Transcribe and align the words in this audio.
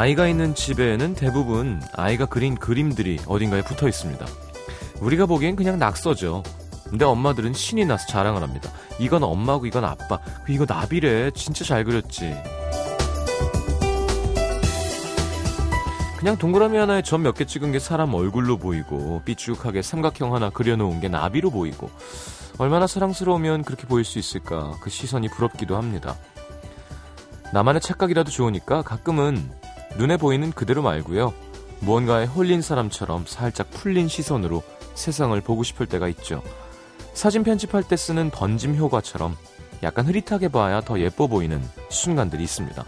아이가 0.00 0.26
있는 0.26 0.54
집에는 0.54 1.14
대부분 1.14 1.82
아이가 1.92 2.24
그린 2.24 2.54
그림들이 2.54 3.18
어딘가에 3.26 3.60
붙어 3.60 3.86
있습니다. 3.86 4.24
우리가 5.02 5.26
보기엔 5.26 5.56
그냥 5.56 5.78
낙서죠. 5.78 6.42
근데 6.88 7.04
엄마들은 7.04 7.52
신이 7.52 7.84
나서 7.84 8.06
자랑을 8.06 8.42
합니다. 8.42 8.70
이건 8.98 9.22
엄마고 9.22 9.66
이건 9.66 9.84
아빠. 9.84 10.18
이거 10.48 10.64
나비래. 10.66 11.30
진짜 11.32 11.66
잘 11.66 11.84
그렸지. 11.84 12.34
그냥 16.18 16.38
동그라미 16.38 16.78
하나에 16.78 17.02
점 17.02 17.20
몇 17.20 17.34
개 17.36 17.44
찍은 17.44 17.70
게 17.72 17.78
사람 17.78 18.14
얼굴로 18.14 18.56
보이고 18.56 19.20
삐죽하게 19.26 19.82
삼각형 19.82 20.34
하나 20.34 20.48
그려놓은 20.48 21.00
게 21.00 21.08
나비로 21.08 21.50
보이고 21.50 21.90
얼마나 22.56 22.86
사랑스러우면 22.86 23.64
그렇게 23.64 23.86
보일 23.86 24.06
수 24.06 24.18
있을까 24.18 24.72
그 24.80 24.88
시선이 24.88 25.28
부럽기도 25.28 25.76
합니다. 25.76 26.16
나만의 27.52 27.82
착각이라도 27.82 28.30
좋으니까 28.30 28.80
가끔은 28.80 29.59
눈에 29.96 30.16
보이는 30.16 30.52
그대로 30.52 30.82
말고요. 30.82 31.34
무언가에 31.80 32.26
홀린 32.26 32.62
사람처럼 32.62 33.24
살짝 33.26 33.70
풀린 33.70 34.08
시선으로 34.08 34.62
세상을 34.94 35.38
보고 35.40 35.62
싶을 35.62 35.86
때가 35.86 36.08
있죠. 36.08 36.42
사진 37.14 37.42
편집할 37.42 37.82
때 37.82 37.96
쓰는 37.96 38.30
번짐 38.30 38.76
효과처럼 38.76 39.36
약간 39.82 40.06
흐릿하게 40.06 40.48
봐야 40.48 40.80
더 40.80 41.00
예뻐 41.00 41.26
보이는 41.26 41.62
순간들이 41.88 42.42
있습니다. 42.42 42.84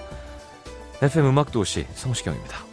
FM 1.01 1.27
음악도시 1.27 1.87
성시경입니다. 1.95 2.72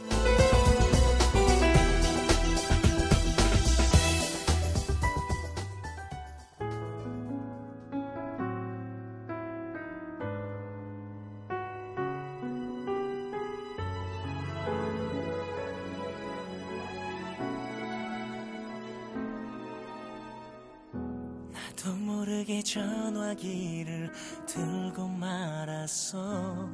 말았어 25.90 26.70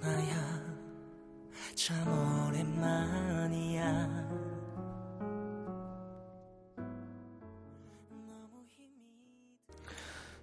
나야 0.00 0.66
참 1.74 2.48
오랜만이야 2.48 4.26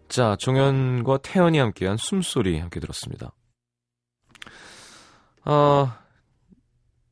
자 0.09 0.36
종현과 0.38 1.19
태연이 1.19 1.58
함께한 1.58 1.97
숨소리 1.97 2.59
함께 2.59 2.80
들었습니다 2.80 3.34
아 5.44 6.00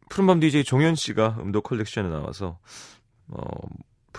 푸른밤 0.09 0.41
DJ 0.41 0.65
종현 0.65 0.95
씨가 0.95 1.37
음도 1.39 1.61
컬렉션에 1.61 2.09
나와서 2.09 2.59
어, 3.29 3.41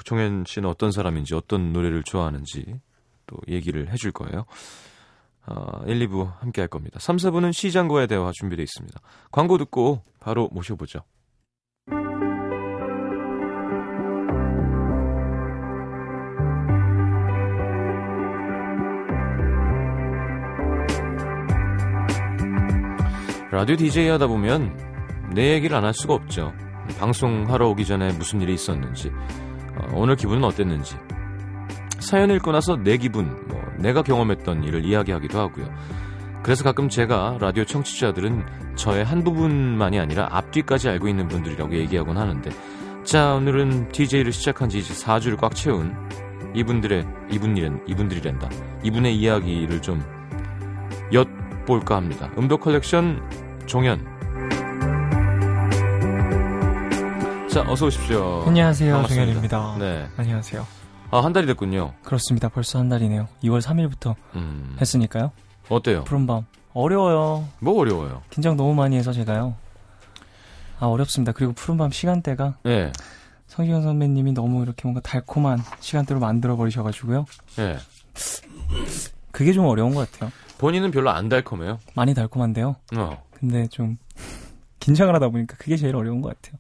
종현 0.05 0.45
씨는 0.47 0.69
어떤 0.69 0.91
사람인지 0.91 1.35
어떤 1.35 1.73
노래를 1.73 2.03
좋아하는지 2.03 2.81
또 3.27 3.37
얘기를 3.47 3.91
해줄 3.93 4.11
거예요. 4.11 4.47
어, 5.47 5.83
1, 5.87 5.99
2부 6.09 6.33
함께 6.39 6.61
할 6.61 6.69
겁니다. 6.69 6.99
3, 7.01 7.17
4부는 7.17 7.53
시장과의 7.53 8.07
대화 8.09 8.31
준비되어 8.33 8.63
있습니다. 8.63 9.01
광고 9.31 9.59
듣고 9.59 10.03
바로 10.21 10.49
모셔보죠. 10.53 11.01
라디오 23.51 23.77
DJ 23.77 24.09
하다 24.09 24.27
보면 24.29 24.77
내 25.35 25.53
얘기를 25.53 25.77
안 25.77 25.85
할 25.85 25.93
수가 25.95 26.15
없죠. 26.15 26.53
방송하러 26.99 27.69
오기 27.69 27.85
전에 27.85 28.13
무슨 28.13 28.41
일이 28.41 28.55
있었는지, 28.55 29.11
어, 29.77 29.93
오늘 29.95 30.17
기분은 30.17 30.43
어땠는지 30.45 30.97
사연 32.03 32.31
읽고 32.31 32.53
나서 32.53 32.77
내 32.77 32.97
기분, 32.97 33.47
뭐 33.49 33.63
내가 33.79 34.03
경험했던 34.03 34.65
일을 34.65 34.85
이야기하기도 34.85 35.39
하고요. 35.39 35.73
그래서 36.43 36.65
가끔 36.65 36.89
제가 36.89 37.39
라디오 37.41 37.65
청취자들은 37.65 38.75
저의 38.75 39.05
한 39.05 39.23
부분만이 39.23 39.99
아니라 40.01 40.29
앞뒤까지 40.31 40.89
알고 40.89 41.09
있는 41.09 41.29
분들이라고 41.29 41.73
얘기하곤 41.75 42.19
하는데 42.19 42.51
자 43.05 43.35
오늘은 43.35 43.93
DJ를 43.93 44.33
시작한 44.33 44.69
지 44.69 44.79
이제 44.79 44.93
4주를 44.93 45.39
꽉 45.39 45.55
채운 45.55 45.95
이분들의 46.55 47.07
이분이란 47.31 47.85
이분들이란다 47.87 48.49
이분의 48.83 49.17
이야기를 49.17 49.81
좀 49.83 50.03
엿볼까 51.13 51.97
합니다. 51.97 52.31
음도 52.37 52.59
컬렉션 52.59 53.23
종현 53.67 54.13
자, 57.49 57.63
어서 57.69 57.87
오십시오. 57.87 58.45
안녕하세요. 58.47 58.95
반갑습니다. 58.95 59.25
정현입니다. 59.25 59.77
네. 59.79 60.09
안녕하세요. 60.17 60.82
아, 61.13 61.23
한 61.23 61.35
달이 61.35 61.47
됐군요. 61.47 61.93
그렇습니다. 62.03 62.49
벌써 62.49 62.79
한 62.79 62.89
달이네요. 62.89 63.29
2월 63.45 63.61
3일부터 63.61 64.15
음... 64.35 64.77
했으니까요. 64.81 65.31
어때요? 65.69 66.05
푸른밤. 66.05 66.47
어려워요. 66.73 67.47
뭐 67.61 67.79
어려워요? 67.79 68.23
긴장 68.31 68.57
너무 68.57 68.75
많이 68.75 68.97
해서 68.97 69.13
제가요. 69.13 69.55
아, 70.81 70.87
어렵습니다. 70.87 71.33
그리고 71.33 71.53
푸른밤 71.53 71.91
시간대가 71.91 72.57
네. 72.63 72.91
성시경 73.47 73.83
선배님이 73.83 74.33
너무 74.33 74.63
이렇게 74.63 74.85
뭔가 74.85 75.03
달콤한 75.03 75.59
시간대로 75.81 76.19
만들어 76.19 76.57
버리셔가지고요. 76.57 77.27
네. 77.57 77.77
그게 79.33 79.53
좀 79.53 79.67
어려운 79.67 79.93
것 79.95 80.11
같아요. 80.11 80.33
본인은 80.57 80.93
별로 80.93 81.11
안 81.11 81.29
달콤해요? 81.29 81.79
많이 81.95 82.15
달콤한데요. 82.15 82.77
어. 82.97 83.23
근데 83.33 83.67
좀 83.67 83.99
긴장을 84.81 85.15
하다 85.15 85.29
보니까 85.29 85.57
그게 85.59 85.77
제일 85.77 85.95
어려운 85.95 86.23
것 86.23 86.35
같아요. 86.41 86.59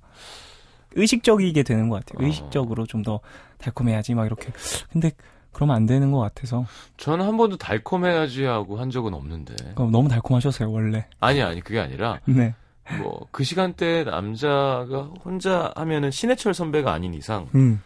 의식적이게 0.97 1.63
되는 1.63 1.89
것 1.89 2.05
같아요. 2.05 2.25
어. 2.25 2.27
의식적으로 2.27 2.87
좀 2.87 3.03
더 3.03 3.21
달콤해야지 3.59 4.15
막 4.15 4.27
이렇게. 4.27 4.53
근데 4.93 5.11
그러면 5.53 5.77
안 5.77 5.87
되는 5.87 6.11
것 6.13 6.19
같아서. 6.19 6.65
저는 6.97 7.27
한 7.27 7.37
번도 7.37 7.57
달콤해야지 7.57 8.45
하고 8.45 8.79
한 8.79 8.91
적은 8.91 9.15
없는데. 9.15 9.55
그럼 9.75 9.91
너무 9.91 10.09
달콤하셨어요 10.09 10.71
원래. 10.71 11.07
아니 11.21 11.43
아니 11.43 11.61
그게 11.61 11.79
아니라. 11.81 12.21
네. 12.27 12.55
뭐 12.99 13.27
그 13.31 13.45
시간대 13.45 14.05
남자가 14.05 15.11
혼자 15.25 15.73
하면은 15.77 16.11
신해철 16.11 16.53
선배가 16.55 16.93
아닌 16.93 17.15
이상 17.15 17.49
음. 17.55 17.81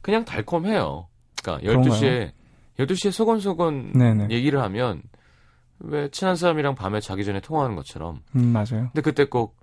그냥 0.00 0.24
달콤해요. 0.24 1.06
그러니까 1.42 1.72
12시에 1.72 2.32
12시에 2.78 3.12
소곤소곤 3.12 3.92
네네. 3.92 4.28
얘기를 4.30 4.60
하면 4.62 5.02
왜 5.78 6.08
친한 6.10 6.36
사람이랑 6.36 6.74
밤에 6.74 7.00
자기 7.00 7.24
전에 7.24 7.40
통화하는 7.40 7.76
것처럼. 7.76 8.20
음, 8.36 8.46
맞아요. 8.46 8.88
근데 8.92 9.00
그때 9.00 9.24
꼭 9.24 9.56
어, 9.60 9.61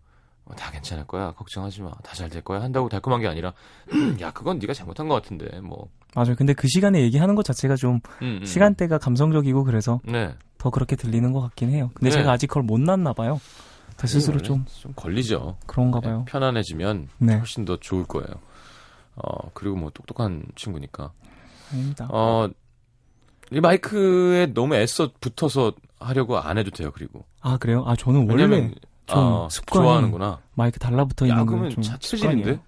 다 0.55 0.71
괜찮을 0.71 1.05
거야. 1.07 1.31
걱정하지 1.33 1.81
마. 1.81 1.91
다 2.03 2.13
잘 2.15 2.29
될 2.29 2.41
거야. 2.41 2.61
한다고 2.61 2.89
달콤한 2.89 3.21
게 3.21 3.27
아니라 3.27 3.53
야, 4.21 4.31
그건 4.31 4.59
네가 4.59 4.73
잘못한 4.73 5.07
것 5.07 5.15
같은데. 5.15 5.59
뭐. 5.61 5.89
맞아요. 6.15 6.35
근데 6.35 6.53
그 6.53 6.67
시간에 6.67 7.01
얘기하는 7.01 7.35
것 7.35 7.43
자체가 7.45 7.75
좀 7.75 7.99
음, 8.21 8.39
음. 8.41 8.45
시간대가 8.45 8.97
감성적이고 8.97 9.63
그래서 9.63 9.99
네. 10.03 10.33
더 10.57 10.69
그렇게 10.71 10.95
들리는 10.95 11.31
것 11.31 11.41
같긴 11.41 11.69
해요. 11.69 11.91
근데 11.93 12.09
네. 12.09 12.17
제가 12.17 12.31
아직 12.31 12.47
그걸 12.47 12.63
못 12.63 12.79
났나 12.79 13.13
봐요. 13.13 13.39
제 13.97 14.07
스스로 14.07 14.41
좀, 14.41 14.65
좀 14.65 14.93
걸리죠. 14.95 15.57
그런가 15.67 15.99
봐요. 15.99 16.19
네, 16.25 16.31
편안해지면 16.31 17.09
네. 17.19 17.35
훨씬 17.37 17.65
더 17.65 17.77
좋을 17.77 18.05
거예요. 18.05 18.27
어, 19.15 19.49
그리고 19.53 19.75
뭐 19.75 19.89
똑똑한 19.91 20.43
친구니까. 20.55 21.11
아닙니다. 21.71 22.07
어, 22.09 22.47
이 23.51 23.59
마이크에 23.59 24.47
너무 24.53 24.75
애써 24.75 25.11
붙어서 25.19 25.73
하려고 25.99 26.37
안 26.39 26.57
해도 26.57 26.71
돼요, 26.71 26.91
그리고. 26.93 27.25
아, 27.41 27.57
그래요? 27.57 27.83
아, 27.85 27.95
저는 27.95 28.29
원래 28.29 28.71
좀 29.09 29.19
아, 29.19 29.47
습관이 29.49 29.83
좋아하는구나. 29.85 30.39
마이크 30.55 30.79
달라붙어 30.79 31.25
있는 31.25 31.45
건좀 31.45 31.81
차칠인데. 31.83 32.59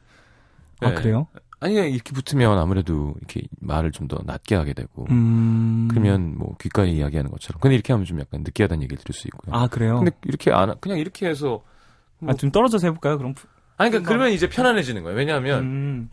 아 0.81 0.89
네. 0.89 0.95
그래요? 0.95 1.27
아니 1.59 1.75
이렇게 1.75 2.11
붙으면 2.11 2.57
아무래도 2.57 3.13
이렇게 3.19 3.43
말을 3.59 3.91
좀 3.91 4.07
더 4.07 4.17
낮게 4.25 4.55
하게 4.55 4.73
되고 4.73 5.05
음... 5.11 5.88
그러면 5.91 6.35
뭐 6.38 6.55
귓가에 6.57 6.89
이야기하는 6.89 7.29
것처럼 7.29 7.59
근데 7.61 7.75
이렇게 7.75 7.93
하면 7.93 8.05
좀 8.05 8.19
약간 8.19 8.41
느끼하다는 8.41 8.81
얘기를 8.83 9.01
들을 9.03 9.13
수 9.13 9.27
있고요. 9.27 9.55
아 9.55 9.67
그래요? 9.67 9.97
근데 9.97 10.11
이렇게 10.25 10.51
안 10.51 10.73
그냥 10.79 10.97
이렇게 10.97 11.27
해서 11.29 11.61
뭐... 12.19 12.33
아좀 12.33 12.49
떨어져서 12.51 12.88
해볼까요? 12.88 13.17
그럼 13.19 13.35
아니 13.77 13.91
그러니까 13.91 14.09
그러면 14.09 14.31
이제 14.33 14.49
편안해지는 14.49 15.03
거예요. 15.03 15.15
왜냐하면 15.17 15.59
음... 15.63 16.09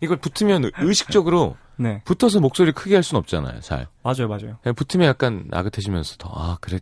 이걸 0.00 0.16
붙으면 0.16 0.70
의식적으로 0.78 1.56
네. 1.76 2.00
붙어서 2.04 2.40
목소리를 2.40 2.72
크게 2.72 2.94
할 2.94 3.02
수는 3.02 3.18
없잖아요. 3.20 3.60
잘 3.60 3.86
맞아요, 4.02 4.26
맞아요. 4.28 4.58
붙으면 4.74 5.06
약간 5.06 5.44
나긋해지면서 5.48 6.16
더 6.18 6.30
아 6.34 6.56
그래 6.62 6.78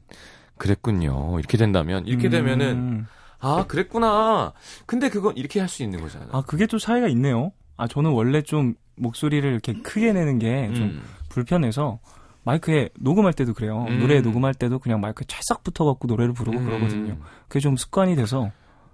그랬군요. 0.61 1.39
이렇게 1.39 1.57
된다면 1.57 2.07
이렇게 2.07 2.29
음. 2.29 2.31
되면은 2.31 3.07
아 3.41 3.65
그랬구나. 3.67 4.53
근데 4.87 5.09
그건 5.09 5.35
이렇게 5.37 5.59
할 5.59 5.69
수 5.69 5.83
있는 5.83 6.01
거잖아요. 6.03 6.29
아 6.33 6.43
그게 6.43 6.67
또 6.67 6.79
차이가 6.79 7.09
있네요. 7.09 7.53
아 7.79 7.89
저는 7.89 8.11
원래 8.11 8.43
좀 8.43 8.75
목소리를 8.97 9.51
이렇게 9.51 9.73
크게 9.73 10.13
내는 10.13 10.39
게좀 10.39 10.83
음. 10.83 11.03
불편해서 11.31 11.99
마이크에 12.45 12.91
녹음할 13.01 13.33
때도 13.33 13.55
그래요. 13.55 13.87
음. 13.89 14.01
노래 14.01 14.21
녹음할 14.21 14.53
때도 14.55 14.79
그냥 14.79 15.01
마이크 15.01 15.25
찰싹 15.27 15.65
붙어갖고 15.65 16.07
노래를 16.09 16.35
부르고 16.35 16.59
음. 16.59 16.67
그러거든요. 16.67 17.17
그게 17.49 17.61
좀 17.61 17.77
습관이 17.77 18.15
돼서. 18.17 18.51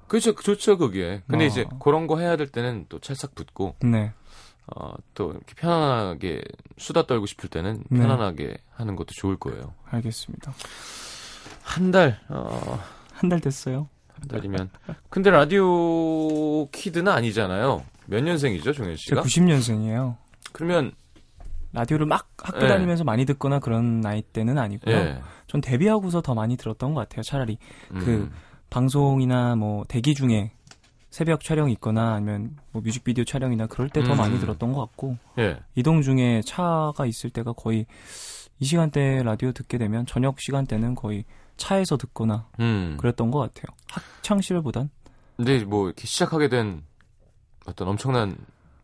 그렇죠, 0.07 0.37
좋죠 0.37 0.79
그게. 0.79 1.23
근데 1.29 1.45
어. 1.47 1.49
이제 1.49 1.67
그런 1.81 2.07
거 2.07 2.19
해야 2.21 2.37
될 2.37 2.47
때는 2.47 2.87
또 2.89 3.01
찰싹 3.01 3.35
붙고. 3.35 3.75
네. 3.83 4.13
어, 4.75 4.93
또 5.15 5.31
이렇게 5.31 5.55
편안하게 5.57 6.43
수다 6.77 7.07
떨고 7.07 7.27
싶을 7.27 7.49
때는 7.51 7.83
네. 7.89 8.01
편안하게 8.01 8.47
네. 8.47 8.57
하는 8.73 8.95
것도 8.95 9.09
좋을 9.15 9.37
거예요. 9.37 9.75
알겠습니다. 9.91 10.53
한 11.67 11.91
달, 11.91 12.19
어... 12.29 12.79
한 13.13 13.29
달 13.29 13.41
됐어요. 13.41 13.89
한 14.09 14.29
달이면. 14.29 14.71
근데 15.11 15.31
라디오 15.31 16.69
키드는 16.71 17.11
아니잖아요. 17.11 17.83
몇 18.07 18.23
년생이죠, 18.23 18.73
종현 18.73 18.97
씨가? 18.97 19.23
90년생이에요. 19.23 20.17
그러면 20.53 20.93
라디오를 21.73 22.07
막 22.07 22.29
학교 22.39 22.61
네. 22.61 22.69
다니면서 22.69 23.05
많이 23.05 23.25
듣거나 23.27 23.59
그런 23.59 24.01
나이 24.01 24.23
때는 24.23 24.59
아니고요. 24.59 24.95
예. 24.95 25.21
전 25.47 25.61
데뷔하고서 25.61 26.23
더 26.23 26.35
많이 26.35 26.57
들었던 26.57 26.95
것 26.95 27.01
같아요. 27.01 27.23
차라리 27.23 27.59
음. 27.93 28.01
그 28.01 28.31
방송이나 28.71 29.57
뭐 29.57 29.85
대기 29.89 30.15
중에 30.15 30.53
새벽 31.11 31.43
촬영이 31.43 31.73
있거나 31.75 32.15
아니면 32.15 32.57
뭐 32.73 32.83
뮤직비디오 32.83 33.25
촬영이나 33.25 33.67
그럴 33.67 33.89
때더 33.89 34.13
음. 34.13 34.17
많이 34.17 34.39
들었던 34.39 34.73
것 34.73 34.81
같고 34.81 35.17
예. 35.39 35.59
이동 35.75 36.01
중에 36.03 36.43
차가 36.45 37.05
있을 37.07 37.31
때가 37.31 37.53
거의 37.53 37.87
이 38.59 38.65
시간대 38.65 39.23
라디오 39.23 39.53
듣게 39.53 39.77
되면 39.79 40.07
저녁 40.07 40.41
시간대는 40.41 40.95
거의 40.95 41.25
차에서 41.57 41.97
듣거나 41.97 42.47
음. 42.61 42.97
그랬던 43.01 43.31
것 43.31 43.39
같아요. 43.39 43.65
학창 43.91 44.41
시절보단 44.41 44.91
근데 45.37 45.65
뭐 45.65 45.87
이렇게 45.87 46.07
시작하게 46.07 46.49
된 46.49 46.83
어떤 47.67 47.89
엄청난 47.89 48.37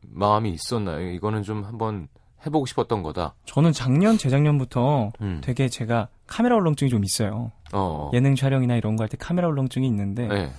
마음이 0.02 0.50
있었나요? 0.50 1.00
이거는 1.10 1.42
좀 1.42 1.64
한번 1.64 2.08
해보고 2.44 2.66
싶었던 2.66 3.02
거다. 3.02 3.34
저는 3.46 3.72
작년 3.72 4.18
재작년부터 4.18 5.12
음. 5.20 5.40
되게 5.44 5.68
제가 5.68 6.08
카메라 6.26 6.56
울렁증이 6.56 6.90
좀 6.90 7.04
있어요. 7.04 7.52
어. 7.72 8.10
예능 8.12 8.34
촬영이나 8.34 8.76
이런 8.76 8.96
거 8.96 9.04
할 9.04 9.08
때 9.08 9.16
카메라 9.16 9.48
울렁증이 9.48 9.86
있는데 9.86 10.28
예. 10.30 10.52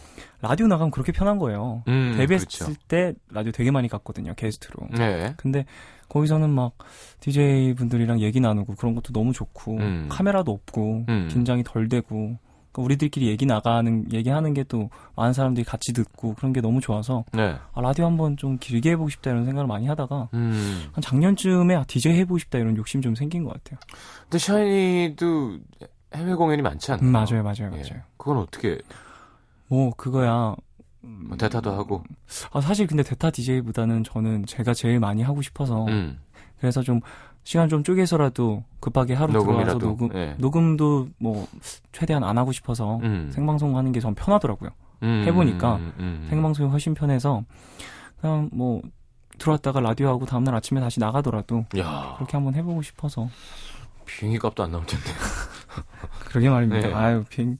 라디오 0.44 0.68
나가면 0.68 0.92
그렇게 0.92 1.14
편한 1.14 1.38
거예요. 1.40 1.84
음, 1.88 2.16
데뷔했을 2.18 2.48
그렇죠. 2.48 2.74
때 2.90 3.14
라디오 3.32 3.54
되게 3.54 3.72
많이 3.72 3.88
갔거든요 3.88 4.34
게스트로. 4.36 4.88
네. 4.92 5.34
근데 5.38 5.66
거기서는 6.10 6.50
막 6.50 6.74
DJ 7.22 7.74
분들이랑 7.76 8.20
얘기 8.20 8.42
나누고 8.42 8.76
그런 8.76 8.94
것도 8.94 9.14
너무 9.14 9.32
좋고 9.32 9.78
음. 9.78 10.08
카메라도 10.10 10.52
없고 10.52 11.06
음. 11.08 11.30
긴장이 11.32 11.64
덜 11.64 11.88
되고 11.88 12.38
그러니까 12.74 12.82
우리들끼리 12.84 13.28
얘기 13.28 13.46
나가는 13.46 14.12
얘기하는 14.12 14.54
게 14.54 14.64
또 14.68 14.90
많은 15.16 15.32
사람들이 15.32 15.64
같이 15.64 15.94
듣고 15.94 16.34
그런 16.34 16.52
게 16.52 16.60
너무 16.60 16.82
좋아서 16.82 17.24
네. 17.32 17.56
아, 17.74 17.82
라디오 17.82 18.06
한번 18.06 18.36
좀 18.36 18.58
길게 18.58 18.92
해보고 18.92 19.10
싶다 19.10 19.32
이런 19.32 19.46
생각을 19.46 19.68
많이 19.68 19.88
하다가 19.88 20.30
음. 20.34 20.88
한 20.92 21.02
작년쯤에 21.02 21.76
아, 21.76 21.84
DJ 21.86 22.18
해보고 22.20 22.38
싶다 22.40 22.58
이런 22.58 22.76
욕심 22.76 23.02
좀 23.02 23.16
생긴 23.16 23.44
것 23.44 23.54
같아요. 23.54 23.80
근데 24.24 24.40
샤이니도 24.40 25.60
해외 26.16 26.34
공연이 26.34 26.62
많지 26.62 26.92
않나요? 26.92 27.08
음, 27.08 27.12
맞아요, 27.12 27.44
맞아요, 27.44 27.72
예. 27.76 27.82
맞아요. 27.82 28.02
그건 28.18 28.38
어떻게 28.38 28.80
뭐 29.74 29.92
그거야. 29.98 30.56
음, 31.04 31.26
뭐 31.30 31.38
대타도 31.38 31.72
하고. 31.72 32.04
아 32.52 32.62
사실 32.62 32.86
근데 32.86 33.02
대타 33.02 33.32
DJ보다는 33.32 34.04
저는 34.04 34.46
제가 34.46 34.74
제일 34.76 35.00
많이 35.00 35.24
하고 35.24 35.42
싶어서 35.42 35.86
음. 35.88 36.20
그래서 36.60 36.82
좀 36.84 37.00
시간 37.44 37.68
좀 37.70 37.84
쪼개서라도 37.84 38.64
급하게 38.80 39.16
하루 39.16 39.32
들어와서 39.34 39.52
녹음이라도. 39.52 39.80
녹음 39.80 40.10
예. 40.16 40.36
녹음도 40.38 41.08
뭐 41.18 41.48
최대한 41.92 42.24
안 42.24 42.38
하고 42.38 42.52
싶어서 42.52 42.98
음. 43.02 43.32
생방송 43.34 43.76
하는 43.76 43.92
게 43.92 44.00
전 44.00 44.14
편하더라고요. 44.14 44.70
음, 45.02 45.24
해보니까 45.26 45.76
음, 45.78 45.94
음. 46.00 46.28
생방송이 46.30 46.70
훨씬 46.70 46.94
편해서 46.94 47.44
그냥 48.22 48.50
뭐 48.54 48.82
들어왔다가 49.40 49.80
라디오 49.82 50.08
하고 50.10 50.26
다음날 50.28 50.54
아침에 50.56 50.80
다시 50.80 51.00
나가더라도 51.00 51.66
야 51.80 52.14
그렇게 52.18 52.38
한번 52.38 52.54
해보고 52.54 52.84
싶어서 52.84 53.28
비행기 54.06 54.38
값도 54.38 54.62
안 54.64 54.72
나올 54.72 54.86
텐데. 54.86 55.06
그러게 56.34 56.50
말입니다. 56.50 56.88
네. 56.88 56.94
아유 56.96 57.24
비행. 57.30 57.60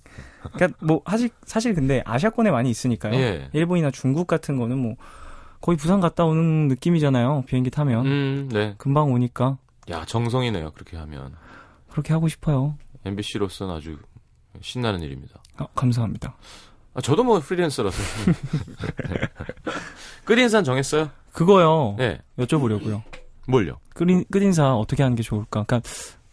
그러니까 0.54 0.76
뭐 0.84 1.04
사실 1.08 1.30
사실 1.46 1.76
근데 1.76 2.02
아시아권에 2.08 2.50
많이 2.50 2.72
있으니까요. 2.72 3.14
예. 3.14 3.50
일본이나 3.54 3.92
중국 3.92 4.26
같은 4.26 4.58
거는 4.58 4.80
뭐 4.80 4.96
거의 5.62 5.78
부산 5.78 6.00
갔다 6.00 6.26
오는 6.26 6.68
느낌이잖아요. 6.70 7.44
비행기 7.46 7.70
타면 7.70 8.06
음, 8.08 8.50
네. 8.52 8.74
금방 8.80 9.12
오니까 9.12 9.60
야 9.92 10.04
정성이네요. 10.06 10.72
그렇게 10.72 10.98
하면 10.98 11.36
그렇게 11.92 12.14
하고 12.14 12.28
싶어요. 12.28 12.76
MBC로서는 13.06 13.76
아주 13.76 14.00
신나는 14.60 15.02
일입니다. 15.02 15.40
아, 15.58 15.68
감사합니다. 15.76 16.36
아, 16.96 17.02
저도 17.02 17.24
뭐 17.24 17.40
프리랜서라서. 17.42 18.02
끝인산 20.26 20.64
정했어요? 20.64 21.12
그거요. 21.32 21.96
네. 22.00 22.20
여쭤보려고요. 22.40 23.04
뭘요? 23.48 23.78
끝인, 23.94 24.26
끝인사 24.32 24.74
어떻게 24.76 25.04
하는 25.04 25.16
게 25.16 25.22
좋을까? 25.22 25.64
그러니까 25.64 25.88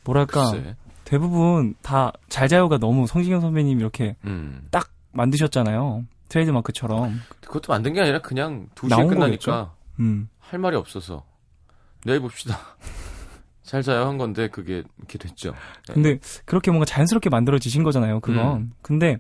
뭐랄까 0.05 0.51
글쎄. 0.53 0.77
대부분 1.11 1.75
다 1.83 2.13
잘자요가 2.29 2.79
너무 2.79 3.05
성시경 3.09 3.41
선배님 3.41 3.81
이렇게 3.81 4.15
음. 4.27 4.63
딱 4.71 4.91
만드셨잖아요. 5.11 6.05
트레이드마크처럼. 6.29 7.21
그것도 7.41 7.73
만든 7.73 7.93
게 7.95 8.01
아니라 8.01 8.21
그냥 8.21 8.69
2시에 8.77 8.89
나온 8.91 9.09
끝나니까 9.09 9.75
음. 9.99 10.29
할 10.39 10.61
말이 10.61 10.77
없어서 10.77 11.25
내일 12.07 12.21
봅시다. 12.21 12.57
잘 13.65 13.83
자요 13.83 14.07
한 14.07 14.19
건데 14.19 14.47
그게 14.49 14.85
이렇게 14.99 15.19
됐죠. 15.19 15.51
네. 15.89 15.95
근데 15.95 16.19
그렇게 16.45 16.71
뭔가 16.71 16.85
자연스럽게 16.85 17.29
만들어지신 17.29 17.83
거잖아요. 17.83 18.21
그건. 18.21 18.57
음. 18.57 18.73
근데 18.81 19.19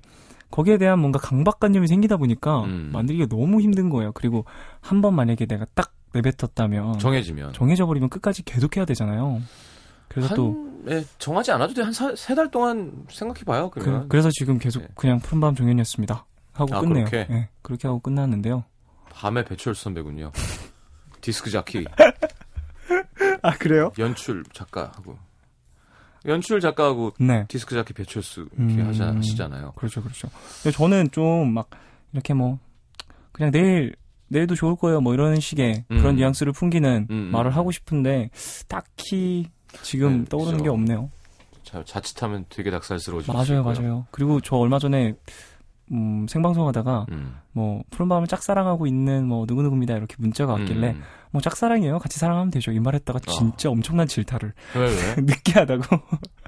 거기에 0.53 0.79
대한 0.79 1.01
뭔가 1.01 1.19
강박관념이 1.19 1.89
생기다 1.89 2.19
보니까 2.19 2.63
음. 2.67 2.91
만들기가 2.93 3.27
너무 3.29 3.61
힘든 3.61 3.89
거예요. 3.91 4.13
그리고 4.13 4.45
한 4.81 5.01
번 5.01 5.17
만약에 5.17 5.47
내가 5.47 5.67
딱 5.75 5.93
내뱉었다면 6.15 7.01
정해지면 7.01 7.53
정해져 7.53 7.85
버리면 7.87 8.11
끝까지 8.11 8.45
계속 8.45 8.77
해야 8.77 8.85
되잖아요. 8.85 9.41
그래서 10.11 10.35
또 10.35 10.53
한, 10.53 10.85
예, 10.91 11.05
정하지 11.19 11.53
않아도 11.53 11.73
돼. 11.73 11.83
한 11.83 11.93
세 11.93 12.35
달 12.35 12.51
동안 12.51 13.07
생각해 13.11 13.45
봐요. 13.45 13.71
그러면. 13.71 14.09
그, 14.09 14.17
래서 14.17 14.29
지금 14.33 14.59
계속 14.59 14.81
네. 14.83 14.89
그냥 14.95 15.19
푸른밤 15.21 15.55
종현이었습니다. 15.55 16.27
하고 16.53 16.75
아, 16.77 16.81
끝내요. 16.81 17.05
그렇게? 17.07 17.33
네, 17.33 17.49
그렇게 17.63 17.87
하고 17.89 18.01
끝났는데요. 18.01 18.65
밤에 19.11 19.45
배철수 19.45 19.85
선배군요. 19.85 20.33
디스크 21.23 21.51
자키, 21.51 21.85
아 23.43 23.51
그래요? 23.59 23.93
연출 23.99 24.45
작가하고. 24.53 25.17
연출 26.27 26.61
작가하고 26.61 27.13
네. 27.19 27.45
디스크 27.49 27.75
자키 27.75 27.93
배철수 27.95 28.49
이렇게 28.59 28.75
음. 28.83 29.17
하시잖아요. 29.19 29.73
그렇죠, 29.73 30.03
그렇죠. 30.03 30.29
저는 30.75 31.11
좀 31.13 31.53
막 31.55 31.71
이렇게 32.13 32.35
뭐 32.35 32.59
그냥 33.33 33.51
내일 33.53 33.95
내일도 34.29 34.55
좋을 34.55 34.77
거예요. 34.77 35.01
뭐 35.01 35.15
이런 35.15 35.41
식의 35.41 35.85
음. 35.91 35.99
그런 35.99 36.17
뉘앙스를 36.17 36.53
풍기는 36.53 37.07
음, 37.11 37.15
음. 37.15 37.31
말을 37.33 37.55
하고 37.57 37.71
싶은데 37.71 38.31
딱히 38.69 39.49
지금 39.83 40.21
네, 40.21 40.29
떠오르는 40.29 40.53
그죠. 40.59 40.65
게 40.65 40.71
없네요. 40.71 41.11
자, 41.63 41.83
자칫하면 41.85 42.47
되게 42.49 42.71
닭살스러워질 42.71 43.27
수 43.27 43.33
맞아요. 43.33 43.63
맞아요. 43.63 44.07
그리고 44.11 44.41
저 44.41 44.57
얼마 44.57 44.79
전에 44.79 45.15
음, 45.93 46.27
생방송하다가 46.29 47.07
음. 47.11 47.37
뭐 47.53 47.83
푸른밤을 47.91 48.29
짝사랑하고 48.29 48.87
있는 48.87 49.27
뭐 49.27 49.45
누구누구입니다 49.47 49.97
이렇게 49.97 50.15
문자가 50.19 50.53
왔길래 50.55 50.91
음. 50.91 51.03
뭐 51.31 51.41
짝사랑이에요. 51.41 51.99
같이 51.99 52.19
사랑하면 52.19 52.51
되죠. 52.51 52.73
이 52.73 52.81
말했다가 52.81 53.21
진짜 53.21 53.71
엄청난 53.71 54.07
질타를 54.07 54.53
왜, 54.77 54.81
왜? 54.81 55.15
느끼하다고. 55.23 55.83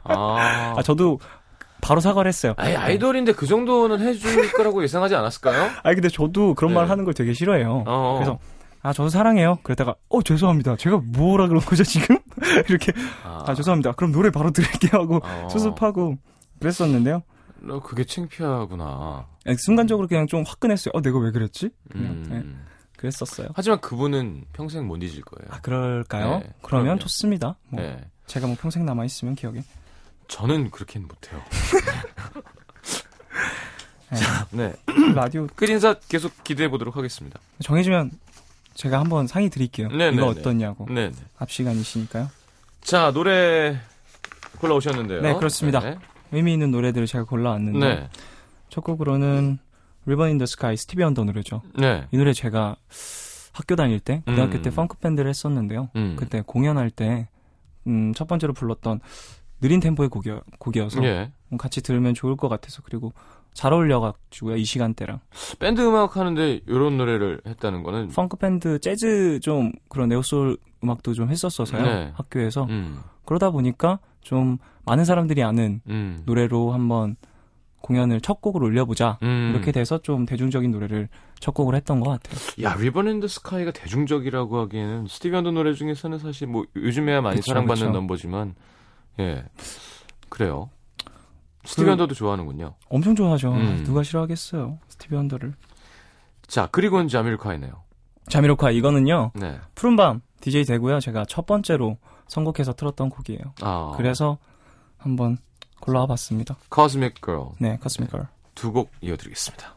아. 0.05 0.75
아 0.77 0.83
저도 0.83 1.19
바로 1.81 2.01
사과를 2.01 2.29
했어요. 2.29 2.55
아니, 2.57 2.77
아이돌인데 2.77 3.33
그 3.33 3.47
정도는 3.47 4.01
해줄 4.01 4.53
거라고 4.53 4.83
예상하지 4.85 5.17
않았을까요? 5.17 5.71
아니 5.83 5.95
근데 5.97 6.09
저도 6.09 6.55
그런 6.55 6.73
네. 6.73 6.79
말 6.79 6.89
하는 6.89 7.05
걸 7.05 7.13
되게 7.13 7.33
싫어해요. 7.33 7.85
어. 7.87 8.15
그래서 8.15 8.39
아 8.83 8.93
저도 8.93 9.09
사랑해요. 9.09 9.59
그랬다가 9.63 9.95
어 10.09 10.23
죄송합니다. 10.23 10.77
제가 10.77 11.01
뭐라 11.05 11.47
그런 11.47 11.61
거죠 11.63 11.85
지금? 11.85 12.19
이렇게 12.69 12.93
아, 13.25 13.45
아 13.47 13.55
죄송합니다. 13.55 13.93
그럼 13.93 14.13
노래 14.13 14.31
바로 14.31 14.51
들을게요 14.51 15.01
하고 15.01 15.21
어. 15.23 15.49
수습하고 15.49 16.19
그랬었는데요. 16.59 17.23
너 17.61 17.81
그게 17.81 18.05
창피하구나. 18.05 19.27
아니, 19.47 19.57
순간적으로 19.57 20.09
그냥 20.09 20.27
좀 20.27 20.43
화끈했어요. 20.45 20.93
어 20.95 21.01
내가 21.01 21.19
왜 21.21 21.31
그랬지? 21.31 21.71
그냥 21.91 22.13
음. 22.13 22.27
네, 22.29 22.45
그랬었어요. 22.97 23.49
하지만 23.55 23.81
그분은 23.81 24.47
평생 24.53 24.87
못 24.89 24.97
잊을 25.01 25.23
거예요. 25.23 25.49
아 25.53 25.61
그럴까요? 25.61 26.39
네, 26.41 26.53
그러면 26.63 26.87
그럼요. 26.87 26.99
좋습니다. 26.99 27.57
뭐 27.69 27.81
네. 27.81 28.05
제가 28.27 28.49
뭐 28.49 28.57
평생 28.61 28.85
남아 28.85 29.05
있으면 29.05 29.37
기억에. 29.37 29.63
저는 30.27 30.71
그렇게는 30.71 31.07
못해요. 31.07 31.41
네. 34.51 34.75
네. 34.87 35.13
라디오 35.15 35.47
끝 35.55 35.69
인사 35.71 35.95
계속 36.09 36.45
기대해 36.45 36.69
보도록 36.69 36.97
하겠습니다. 36.97 37.39
정해주면 37.63 38.11
제가 38.75 39.01
한번 39.01 39.27
상의 39.27 39.51
드릴게요. 39.51 39.89
네, 39.89 40.09
이거 40.09 40.27
네, 40.27 40.35
네. 40.35 40.41
어떠냐고. 40.41 40.87
네. 40.89 41.11
네. 41.11 41.15
앞 41.39 41.51
시간이시니까요. 41.51 42.29
자, 42.81 43.13
노래 43.13 43.79
골라오셨는데요. 44.61 45.21
네, 45.23 45.35
그렇습니다. 45.35 45.81
네. 45.81 45.99
의미 46.33 46.53
있는 46.53 46.71
노래들을 46.71 47.07
제가 47.07 47.25
골라왔는데 47.25 47.79
네. 47.79 48.09
첫 48.69 48.83
곡으로는 48.83 49.59
Ribbon 50.07 50.31
in 50.31 50.37
the 50.37 50.47
Sky 50.47 50.77
스티비 50.77 51.03
원더 51.03 51.25
노래죠. 51.25 51.63
네. 51.79 52.07
이 52.11 52.17
노래 52.17 52.33
제가 52.33 52.77
학교 53.53 53.77
다닐 53.77 54.01
때 54.01 54.23
고등학교 54.27 54.57
음. 54.57 54.63
때 54.63 54.71
펑크 54.71 54.99
밴드를 54.99 55.29
했었는데요. 55.29 55.91
음. 55.95 56.17
그때 56.19 56.43
공연할 56.45 56.91
때 56.91 57.29
음, 57.87 58.13
첫 58.15 58.27
번째로 58.27 58.53
불렀던 58.53 59.01
느린 59.61 59.79
템포의 59.81 60.09
곡이어, 60.09 60.43
곡이어서 60.59 61.05
예. 61.05 61.31
음, 61.53 61.59
같이 61.59 61.83
들으면 61.83 62.15
좋을 62.15 62.37
것 62.37 62.49
같아서 62.49 62.83
그리고 62.83 63.13
잘 63.55 63.73
어울려가지고요 63.73 64.57
이 64.57 64.65
시간대랑 64.65 65.21
밴드 65.59 65.81
음악 65.83 66.17
하는데 66.17 66.61
이런 66.67 66.97
노래를 66.97 67.41
했다는 67.47 67.83
거는 67.83 68.09
펑크 68.09 68.37
밴드 68.39 68.79
재즈 68.79 69.41
좀 69.41 69.73
그런 69.89 70.09
neo 70.09 70.29
soul 70.29 70.57
음악도 70.83 71.13
좀 71.13 71.31
했었어서요 71.31 71.83
네. 71.83 72.13
학교에서 72.15 72.65
음. 72.65 73.01
그러다 73.25 73.51
보니까 73.51 73.99
좀 74.21 74.59
많은 74.85 75.05
사람들이 75.05 75.43
아는 75.43 75.81
음. 75.89 76.23
노래로 76.25 76.73
한번 76.73 77.17
공연을 77.83 78.21
첫 78.21 78.41
곡을 78.41 78.63
올려보자 78.63 79.19
음. 79.23 79.51
이렇게 79.53 79.73
돼서 79.73 79.99
좀 79.99 80.25
대중적인 80.25 80.71
노래를 80.71 81.09
첫 81.41 81.53
곡을 81.53 81.75
했던 81.75 82.01
것 82.01 82.11
같아요. 82.11 82.39
야, 82.63 82.75
Ribbon 82.77 83.09
in 83.09 83.16
the 83.16 83.27
Sky가 83.27 83.73
대중적이라고 83.73 84.61
하기에는 84.61 85.07
스티비 85.09 85.37
원더 85.37 85.51
노래 85.51 85.75
중에서는 85.75 86.19
사실 86.19 86.47
뭐 86.47 86.65
요즘에야 86.77 87.21
많이 87.21 87.37
그쵸, 87.37 87.51
사랑받는 87.51 87.89
그쵸. 87.89 87.99
넘버지만 87.99 88.55
예. 89.19 89.45
그래요. 90.29 90.71
스티비 91.65 91.85
그- 91.87 91.93
언더도 91.93 92.15
좋아하는군요. 92.15 92.75
엄청 92.89 93.15
좋아하죠. 93.15 93.53
음. 93.53 93.85
누가 93.85 94.03
싫어하겠어요. 94.03 94.79
스티비 94.89 95.15
원더를. 95.15 95.55
자, 96.47 96.69
그리고는 96.71 97.09
자밀콰이네요. 97.09 97.73
자미로콰 98.29 98.75
이거는요. 98.75 99.33
네. 99.35 99.59
푸른밤 99.75 100.21
DJ 100.41 100.65
되고요. 100.65 101.01
제가 101.01 101.25
첫 101.29 101.47
번째로 101.47 101.99
선곡해서 102.29 102.73
틀었던 102.75 103.11
곡이에요. 103.11 103.41
아. 103.63 103.95
그래서 103.97 104.39
한번 104.99 105.39
골라와 105.81 106.07
봤습니다. 106.07 106.57
Cosmic 106.73 107.15
Girl. 107.25 107.49
네, 107.59 107.77
커스미컬. 107.79 108.21
네. 108.21 108.27
두곡 108.55 108.91
이어드리겠습니다. 109.01 109.75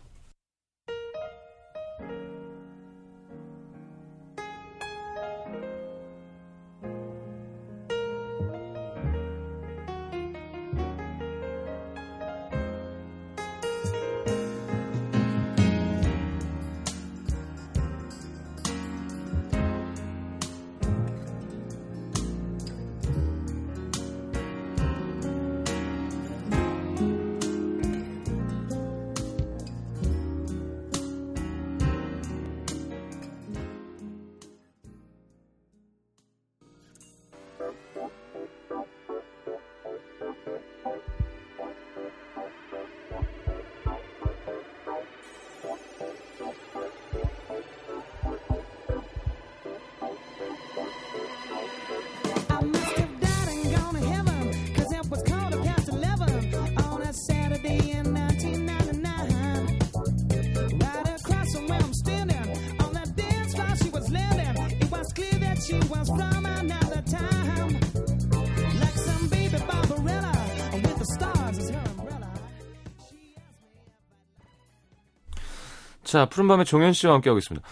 자, 76.06 76.26
푸른밤의 76.28 76.66
종현 76.66 76.94
씨와 76.94 77.16
함께하고 77.16 77.40
있습니다. 77.40 77.68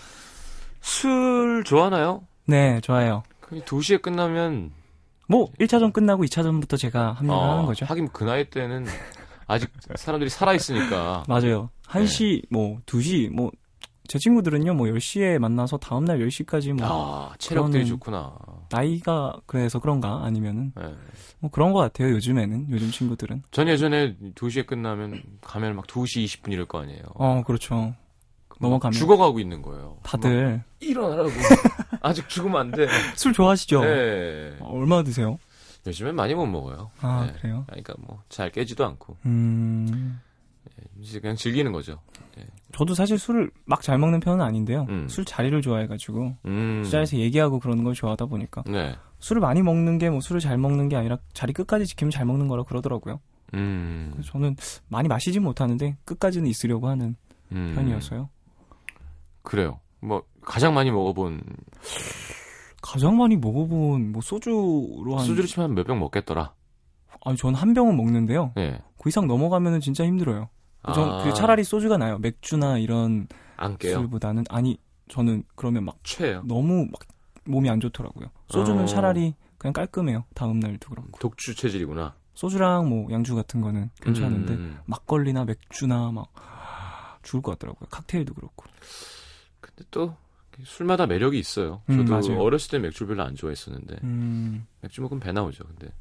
술 0.81 1.63
좋아하나요? 1.65 2.23
네, 2.45 2.81
좋아요. 2.81 3.23
거의 3.39 3.61
2시에 3.61 4.01
끝나면 4.01 4.71
뭐 5.29 5.49
1차전 5.59 5.93
끝나고 5.93 6.23
2차전부터 6.25 6.77
제가 6.77 7.13
합류를 7.13 7.33
어, 7.33 7.51
하는 7.53 7.65
거죠. 7.65 7.85
하긴 7.85 8.09
그 8.11 8.25
나이 8.25 8.49
때는 8.49 8.85
아직 9.47 9.69
사람들이 9.95 10.29
살아 10.29 10.53
있으니까 10.53 11.23
맞아요. 11.29 11.69
1시, 11.87 12.43
뭐 12.49 12.79
2시, 12.85 13.29
뭐 13.31 13.51
제 14.07 14.19
친구들은요. 14.19 14.73
뭐 14.73 14.87
10시에 14.87 15.39
만나서 15.39 15.77
다음 15.77 16.03
날 16.05 16.19
10시까지 16.19 16.73
뭐 16.73 16.85
아, 17.31 17.35
체력들이 17.37 17.85
좋구나. 17.85 18.35
나이가 18.69 19.37
그래서 19.45 19.79
그런가 19.79 20.23
아니면은 20.25 20.73
네. 20.75 20.93
뭐 21.39 21.49
그런 21.49 21.71
것 21.71 21.79
같아요. 21.79 22.09
요즘에는 22.11 22.67
요즘 22.69 22.91
친구들은. 22.91 23.43
전 23.51 23.67
예전에 23.69 24.15
2시에 24.35 24.67
끝나면 24.67 25.23
가면 25.41 25.75
막 25.75 25.87
2시 25.87 26.25
20분 26.25 26.51
이럴 26.51 26.65
거 26.65 26.79
아니에요. 26.81 27.01
어, 27.15 27.43
그렇죠. 27.45 27.95
넘어가면. 28.63 28.91
죽어가고 28.93 29.39
있는 29.39 29.61
거예요. 29.61 29.97
막 30.01 30.03
다들 30.03 30.63
일어나라고. 30.79 31.29
아직 32.01 32.27
죽으면 32.27 32.59
안 32.59 32.71
돼. 32.71 32.87
술 33.15 33.33
좋아하시죠? 33.33 33.81
네. 33.81 34.55
어, 34.59 34.77
얼마나 34.77 35.03
드세요? 35.03 35.37
요즘엔 35.85 36.15
많이 36.15 36.33
못 36.33 36.45
먹어요. 36.45 36.91
아, 37.01 37.25
네. 37.27 37.33
그래요? 37.39 37.63
그러니까 37.67 37.93
뭐 37.99 38.21
잘 38.29 38.49
깨지도 38.49 38.85
않고 38.85 39.17
음. 39.25 40.19
이제 40.99 41.19
그냥 41.19 41.35
즐기는 41.35 41.71
거죠. 41.71 41.99
저도 42.75 42.95
사실 42.95 43.19
술을 43.19 43.51
막 43.65 43.81
잘 43.83 43.97
먹는 43.99 44.19
편은 44.19 44.43
아닌데요. 44.43 44.87
음. 44.89 45.07
술 45.07 45.25
자리를 45.25 45.61
좋아해가지고 45.61 46.37
음. 46.45 46.81
술자리에서 46.83 47.17
얘기하고 47.17 47.59
그러는 47.59 47.83
걸 47.83 47.93
좋아하다 47.93 48.25
보니까 48.25 48.63
네. 48.65 48.95
술을 49.19 49.39
많이 49.41 49.61
먹는 49.61 49.99
게 49.99 50.09
뭐 50.09 50.21
술을 50.21 50.41
잘 50.41 50.57
먹는 50.57 50.89
게 50.89 50.95
아니라 50.95 51.17
자리 51.33 51.53
끝까지 51.53 51.85
지키면 51.85 52.09
잘 52.11 52.25
먹는 52.25 52.47
거라 52.47 52.63
그러더라고요. 52.63 53.19
음. 53.53 54.09
그래서 54.13 54.31
저는 54.31 54.55
많이 54.87 55.07
마시진 55.07 55.43
못하는데 55.43 55.97
끝까지는 56.05 56.47
있으려고 56.49 56.87
하는 56.87 57.15
음. 57.51 57.73
편이어서요. 57.75 58.29
그래요. 59.43 59.79
뭐 60.01 60.23
가장 60.41 60.73
많이 60.73 60.91
먹어본 60.91 61.41
가장 62.81 63.17
많이 63.17 63.37
먹어본 63.37 64.11
뭐 64.11 64.21
소주로 64.21 65.17
한 65.17 65.25
소주를 65.25 65.47
치면 65.47 65.73
몇 65.75 65.85
병 65.87 65.99
먹겠더라. 65.99 66.53
아니 67.25 67.37
저는 67.37 67.55
한 67.55 67.73
병은 67.73 67.95
먹는데요. 67.95 68.51
예. 68.57 68.81
그 68.97 69.09
이상 69.09 69.27
넘어가면은 69.27 69.79
진짜 69.79 70.03
힘들어요. 70.05 70.49
전 70.93 71.09
아, 71.09 71.23
그 71.23 71.33
차라리 71.33 71.63
소주가 71.63 71.97
나요. 71.97 72.17
맥주나 72.19 72.77
이런 72.79 73.27
안 73.55 73.77
깨요. 73.77 73.93
술보다는 73.99 74.43
아니 74.49 74.77
저는 75.07 75.43
그러면 75.55 75.85
막 75.85 75.97
최요. 76.03 76.43
너무 76.45 76.85
막 76.91 76.99
몸이 77.45 77.69
안 77.69 77.79
좋더라고요. 77.79 78.27
소주는 78.49 78.83
어. 78.83 78.85
차라리 78.85 79.35
그냥 79.57 79.71
깔끔해요. 79.73 80.25
다음 80.33 80.59
날도 80.59 80.89
그렇고 80.89 81.11
독주 81.19 81.55
체질이구나. 81.55 82.15
소주랑 82.33 82.89
뭐 82.89 83.09
양주 83.11 83.35
같은 83.35 83.61
거는 83.61 83.91
괜찮은데 84.01 84.53
음. 84.55 84.79
막걸리나 84.85 85.45
맥주나 85.45 86.11
막 86.11 86.27
죽을 87.21 87.41
것 87.41 87.51
같더라고요. 87.51 87.87
칵테일도 87.89 88.33
그렇고. 88.33 88.65
근데 89.63 89.83
또 89.91 90.15
술마다 90.63 91.07
매력이 91.07 91.39
있어요. 91.39 91.81
음, 91.89 92.05
저도 92.05 92.11
맞아요. 92.31 92.43
어렸을 92.43 92.69
때 92.71 92.79
맥주 92.79 93.07
별로 93.07 93.23
안 93.23 93.35
좋아했었는데 93.35 93.97
음 94.03 94.67
맥주 94.81 95.01
먹으면 95.01 95.19
배 95.19 95.31
나오죠. 95.31 95.63
근데 95.63 95.91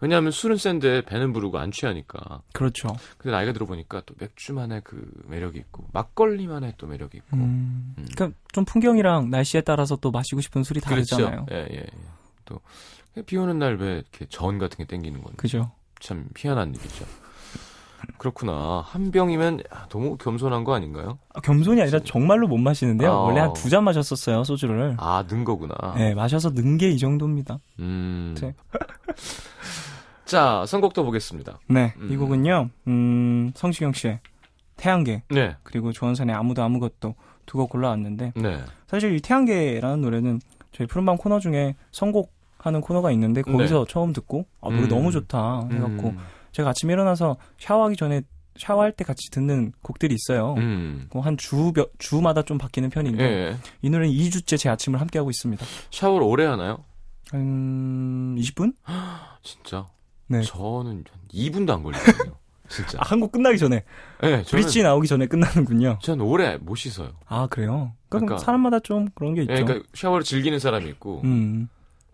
왜냐하면 0.00 0.32
술은 0.32 0.56
센데 0.56 1.02
배는 1.02 1.32
부르고 1.32 1.58
안 1.58 1.70
취하니까. 1.70 2.42
그렇죠. 2.52 2.88
근데 3.16 3.34
나이가 3.36 3.52
들어보니까 3.52 4.02
또 4.06 4.14
맥주만의 4.18 4.82
그 4.84 5.08
매력이 5.28 5.58
있고 5.60 5.86
막걸리만의 5.92 6.74
또 6.78 6.86
매력이 6.86 7.18
있고. 7.18 7.36
음. 7.36 7.94
음. 7.96 8.06
그러니까 8.14 8.38
좀 8.52 8.64
풍경이랑 8.64 9.30
날씨에 9.30 9.60
따라서 9.60 9.96
또 9.96 10.10
마시고 10.10 10.40
싶은 10.40 10.62
술이 10.64 10.80
다르잖아요. 10.80 11.44
그렇죠. 11.46 11.54
예, 11.54 11.68
예, 11.70 11.76
예. 11.78 11.86
또 12.44 12.60
비 13.26 13.36
오는 13.36 13.60
날 13.60 13.76
왜 13.76 13.94
이렇게 13.98 14.26
전 14.28 14.58
같은 14.58 14.76
게 14.78 14.84
땡기는 14.86 15.22
건지 15.22 15.36
그죠. 15.36 15.70
참 16.00 16.28
희한한 16.36 16.74
일이죠. 16.74 17.06
그렇구나. 18.18 18.82
한 18.86 19.10
병이면 19.10 19.60
야, 19.72 19.86
너무 19.88 20.16
겸손한 20.16 20.64
거 20.64 20.74
아닌가요? 20.74 21.18
아, 21.34 21.40
겸손이 21.40 21.80
아니라 21.82 21.98
정말로 22.00 22.46
못 22.48 22.56
마시는데요. 22.58 23.10
아. 23.10 23.16
원래 23.22 23.40
한 23.40 23.52
두 23.54 23.68
잔 23.68 23.84
마셨었어요 23.84 24.44
소주를. 24.44 24.96
아, 24.98 25.24
는 25.28 25.44
거구나. 25.44 25.74
네, 25.96 26.14
마셔서 26.14 26.50
는 26.54 26.76
게 26.78 26.90
이 26.90 26.98
정도입니다. 26.98 27.58
음. 27.80 28.34
네. 28.40 28.54
자, 30.24 30.64
선곡도 30.66 31.04
보겠습니다. 31.04 31.58
네, 31.68 31.92
음. 31.98 32.08
이 32.10 32.16
곡은요. 32.16 32.70
음, 32.88 33.52
성시경 33.54 33.92
씨의 33.92 34.20
태양계 34.76 35.22
네. 35.30 35.56
그리고 35.62 35.92
조원산의 35.92 36.34
아무도 36.34 36.62
아무것도 36.62 37.14
두 37.46 37.58
곡 37.58 37.68
골라왔는데 37.70 38.32
네. 38.36 38.58
사실 38.86 39.14
이 39.14 39.20
태양계라는 39.20 40.00
노래는 40.00 40.40
저희 40.72 40.86
푸른밤 40.86 41.18
코너 41.18 41.38
중에 41.40 41.74
선곡 41.92 42.32
하는 42.58 42.80
코너가 42.80 43.10
있는데 43.12 43.42
거기서 43.42 43.84
처음 43.86 44.14
듣고 44.14 44.46
아 44.62 44.70
노래 44.70 44.84
음. 44.84 44.88
너무 44.88 45.12
좋다 45.12 45.68
해갖고 45.70 46.08
음. 46.08 46.18
제가 46.54 46.70
아침에 46.70 46.92
일어나서 46.92 47.36
샤워하기 47.58 47.96
전에 47.96 48.22
샤워할 48.56 48.92
때 48.92 49.04
같이 49.04 49.28
듣는 49.32 49.72
곡들이 49.82 50.14
있어요. 50.14 50.54
음. 50.58 51.08
한 51.12 51.36
주, 51.36 51.72
주마다 51.98 52.42
좀 52.42 52.56
바뀌는 52.56 52.90
편인데 52.90 53.24
예. 53.24 53.56
이 53.82 53.90
노래는 53.90 54.14
2주째 54.14 54.56
제 54.56 54.68
아침을 54.68 55.00
함께 55.00 55.18
하고 55.18 55.30
있습니다. 55.30 55.66
샤워를 55.90 56.24
오래 56.26 56.46
하나요? 56.46 56.84
한 57.32 58.36
20분? 58.38 58.74
진짜? 59.42 59.86
네. 60.28 60.42
저는 60.42 61.04
한 61.10 61.20
2분도 61.32 61.70
안 61.70 61.82
걸리거든요. 61.82 62.34
진짜. 62.68 62.98
아, 63.00 63.02
한곡 63.04 63.32
끝나기 63.32 63.58
전에 63.58 63.84
네, 64.22 64.30
저는, 64.30 64.44
브릿지 64.44 64.82
나오기 64.82 65.08
전에 65.08 65.26
끝나는군요. 65.26 65.98
전 66.00 66.20
오래 66.20 66.56
못 66.56 66.76
씻어요. 66.76 67.10
아 67.26 67.46
그래요? 67.48 67.92
그러니까, 68.08 68.26
그러니까- 68.26 68.38
사람마다 68.38 68.78
좀 68.80 69.08
그런 69.14 69.34
게 69.34 69.42
있죠. 69.42 69.52
예, 69.52 69.62
그러니까 69.64 69.86
샤워를 69.94 70.24
즐기는 70.24 70.58
사람이 70.58 70.88
있고, 70.90 71.20
음, 71.24 71.68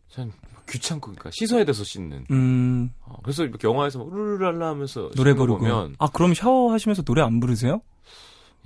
전 0.09 0.33
귀찮고, 0.71 1.01
그러니까 1.13 1.31
씻어야 1.33 1.65
돼서 1.65 1.85
씻는. 1.85 2.27
음, 2.31 2.91
어, 3.05 3.17
그래서 3.23 3.45
이렇게 3.45 3.67
영화에서 3.69 3.99
막 3.99 4.09
우르르랄라 4.09 4.69
하면서 4.69 5.11
노래 5.17 5.35
부르고. 5.35 5.59
보면, 5.59 5.97
아 5.99 6.09
그럼 6.09 6.35
샤워하시면서 6.35 7.03
노래 7.03 7.23
안 7.23 7.41
부르세요? 7.41 7.81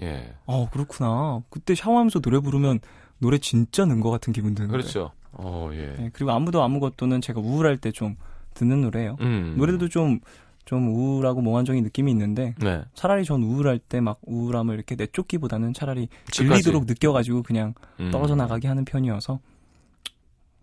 예, 0.02 0.34
아 0.46 0.66
그렇구나. 0.72 1.42
그때 1.50 1.74
샤워하면서 1.74 2.20
노래 2.20 2.40
부르면 2.40 2.80
노래 3.18 3.38
진짜 3.38 3.84
는 3.84 4.00
것 4.00 4.10
같은 4.10 4.32
기분 4.32 4.54
드는데. 4.54 4.72
그렇죠. 4.72 5.12
어, 5.32 5.70
예. 5.72 5.94
네, 5.98 6.10
그리고 6.12 6.30
아무도 6.32 6.62
아무것도는 6.62 7.20
제가 7.20 7.40
우울할 7.40 7.78
때 7.78 7.90
좀 7.92 8.16
듣는 8.54 8.82
노래예요. 8.82 9.16
음. 9.20 9.54
노래도 9.56 9.88
좀, 9.88 10.20
좀 10.64 10.86
우울하고 10.94 11.40
몽환적인 11.40 11.82
느낌이 11.82 12.10
있는데, 12.12 12.54
네. 12.60 12.82
차라리 12.94 13.24
전 13.24 13.42
우울할 13.42 13.78
때 13.80 14.00
막 14.00 14.18
우울함을 14.22 14.74
이렇게 14.76 14.94
내쫓기보다는 14.94 15.72
차라리. 15.74 16.08
질리도록 16.30 16.84
느껴가지고 16.86 17.42
그냥 17.42 17.74
음. 17.98 18.10
떨어져 18.12 18.34
나가게 18.36 18.68
하는 18.68 18.84
편이어서 18.84 19.40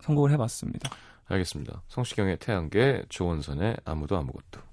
선곡을 0.00 0.30
해봤습니다. 0.32 0.90
알겠습니다. 1.32 1.82
성시경의 1.88 2.38
태양계, 2.38 3.04
조원선의 3.08 3.78
아무도 3.84 4.16
아무것도. 4.16 4.71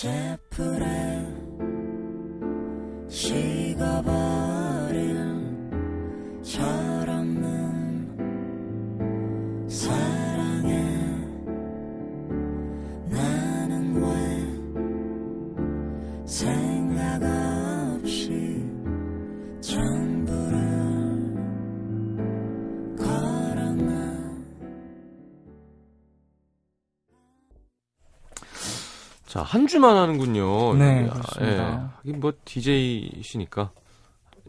제풀에 0.00 0.86
식어버 3.06 4.19
자, 29.30 29.42
한 29.42 29.68
주만 29.68 29.96
하는군요. 29.96 30.74
네, 30.74 31.06
아, 31.08 31.12
그렇습니다. 31.12 32.00
예. 32.04 32.12
뭐 32.14 32.32
DJ시니까. 32.44 33.70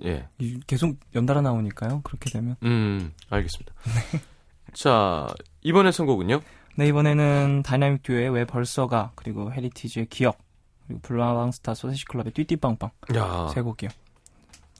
예. 0.05 0.27
이- 0.39 0.59
계속 0.65 0.97
연달아 1.13 1.41
나오니까요. 1.41 2.01
그렇게 2.03 2.31
되면. 2.31 2.55
음, 2.63 3.13
알겠습니다. 3.29 3.71
자, 4.73 5.27
이번에 5.61 5.91
선곡은요? 5.91 6.41
네, 6.77 6.87
이번에는 6.87 7.61
다이나믹 7.63 8.01
듀오의 8.01 8.29
왜 8.31 8.45
벌써가 8.45 9.11
그리고 9.13 9.51
헤리티지의 9.53 10.07
기억 10.07 10.39
그리고 10.87 11.01
불나방스타 11.03 11.75
소세지 11.75 12.05
클럽의 12.05 12.31
띠띠빵빵 12.33 12.89
야. 13.17 13.49
세 13.53 13.61
곡이요. 13.61 13.89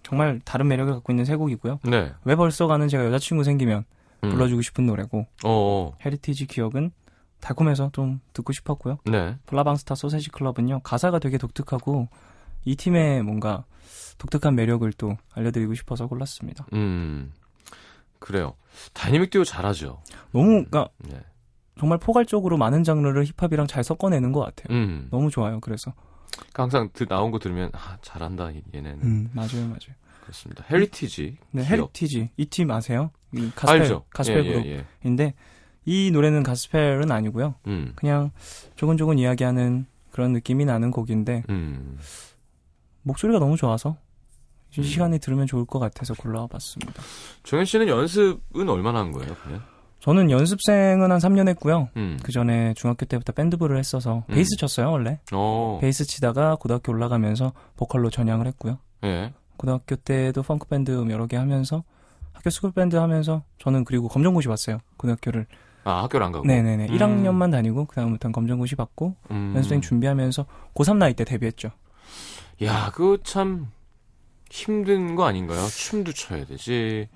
정말 0.02 0.42
다른 0.44 0.68
매력을 0.68 0.92
갖고 0.94 1.14
있는 1.14 1.26
세 1.26 1.36
곡이고요. 1.36 1.80
네. 1.84 2.12
왜 2.24 2.36
벌써가는 2.36 2.88
제가 2.88 3.06
여자친구 3.06 3.44
생기면 3.44 3.86
음. 4.24 4.30
불러주고 4.32 4.64
싶은 4.64 4.88
노래고 4.88 5.28
어, 5.44 5.94
헤리티지 6.04 6.48
기억은 6.48 6.92
달콤해서 7.42 7.90
좀 7.94 8.22
듣고 8.34 8.54
싶었고요. 8.54 8.98
네. 9.06 9.36
불나방 9.48 9.79
스타 9.79 9.96
소세지 9.96 10.30
클럽은요 10.30 10.80
가사가 10.82 11.20
되게 11.20 11.38
독특하고 11.38 12.08
이 12.66 12.76
팀의 12.76 13.24
뭔가 13.24 13.66
독특한 14.18 14.56
매력을 14.56 14.92
또 14.94 15.18
알려드리고 15.34 15.74
싶어서 15.74 16.08
골랐습니다. 16.08 16.66
음. 16.74 17.32
그래요. 18.20 18.54
다이내믹 18.94 19.32
듀오 19.32 19.44
잘하죠. 19.44 20.02
너무 20.32 20.64
그러니까 20.66 20.90
네. 21.00 21.20
정말 21.80 21.98
포괄적으로 21.98 22.58
많은 22.58 22.84
장르를 22.84 23.26
힙합이랑 23.26 23.66
잘 23.68 23.84
섞어내는 23.84 24.32
것 24.32 24.42
같아요. 24.42 24.78
음. 24.78 25.08
너무 25.10 25.32
좋아요. 25.32 25.60
그래서 25.60 25.94
항상 26.54 26.90
드- 26.94 27.08
나온 27.08 27.32
거 27.32 27.40
들으면 27.40 27.72
아, 27.74 27.98
잘한다 28.02 28.52
이- 28.52 28.62
얘네는. 28.74 29.02
음, 29.04 29.30
맞아요, 29.34 29.64
맞아요. 29.66 29.96
그렇습니다. 30.22 30.64
헤리티지. 30.70 31.38
네, 31.52 31.62
기억. 31.64 31.72
헤리티지 31.72 32.30
이 32.38 32.46
팀 32.46 32.70
아세요? 32.70 33.10
이 33.34 33.50
가스펠 33.56 33.82
알죠. 33.82 34.06
가스펠 34.12 34.46
예, 34.46 34.50
예, 34.50 34.54
그룹인데 34.54 35.24
예. 35.24 35.34
이 35.86 36.12
노래는 36.12 36.44
가스펠은 36.44 37.12
아니고요. 37.12 37.56
음. 37.68 37.94
그냥 37.96 38.32
조근조근 38.76 39.18
이야기하는 39.18 39.86
그런 40.12 40.34
느낌이 40.34 40.66
나는 40.66 40.92
곡인데 40.92 41.44
음. 41.50 41.98
목소리가 43.04 43.40
너무 43.40 43.58
좋아서 43.58 43.98
이 44.78 44.80
음. 44.80 44.84
시간에 44.84 45.18
들으면 45.18 45.48
좋을 45.48 45.66
것 45.66 45.80
같아서 45.80 46.14
골라봤습니다. 46.14 47.02
정현 47.44 47.66
씨는 47.66 47.88
연습은 47.88 48.70
얼마나 48.70 49.00
한 49.00 49.12
거예요, 49.12 49.36
그냥? 49.44 49.62
저는 50.00 50.32
연습생은 50.32 51.12
한 51.12 51.20
3년 51.20 51.48
했고요. 51.50 51.90
음. 51.96 52.18
그 52.24 52.32
전에 52.32 52.74
중학교 52.76 53.06
때부터 53.06 53.34
밴드부를 53.34 53.78
했어서 53.78 54.24
음. 54.30 54.34
베이스 54.34 54.56
쳤어요 54.58 54.92
원래. 54.92 55.20
어. 55.32 55.78
베이스 55.82 56.06
치다가 56.06 56.56
고등학교 56.56 56.92
올라가면서 56.92 57.54
보컬로 57.76 58.10
전향을 58.10 58.48
했고요. 58.48 58.80
예. 59.04 59.34
고등학교 59.58 59.96
때도 59.96 60.42
펑크 60.42 60.68
밴드 60.68 60.92
여러 61.10 61.28
개 61.28 61.38
하면서 61.38 61.84
학교 62.34 62.50
스쿨 62.50 62.72
밴드 62.72 62.96
하면서 62.96 63.44
저는 63.60 63.84
그리고 63.84 64.08
검정고시 64.08 64.48
봤어요. 64.48 64.80
고등학교를. 64.98 65.46
아, 65.84 66.04
학교를 66.04 66.26
안 66.26 66.32
가고. 66.32 66.46
네네네. 66.46 66.88
음. 66.90 66.98
1학년만 66.98 67.52
다니고 67.52 67.86
그다음부터는 67.86 68.32
검정고시 68.32 68.76
받고 68.76 69.16
음. 69.32 69.54
연습생 69.56 69.82
준비하면서 69.82 70.46
고3 70.74 70.98
나이 70.98 71.14
때 71.14 71.24
데뷔했죠. 71.24 71.72
야, 72.64 72.92
그거 72.94 73.18
참 73.24 73.68
힘든 74.50 75.16
거 75.16 75.26
아닌가요? 75.26 75.66
춤도 75.68 76.12
춰야 76.14 76.46
되지. 76.46 77.08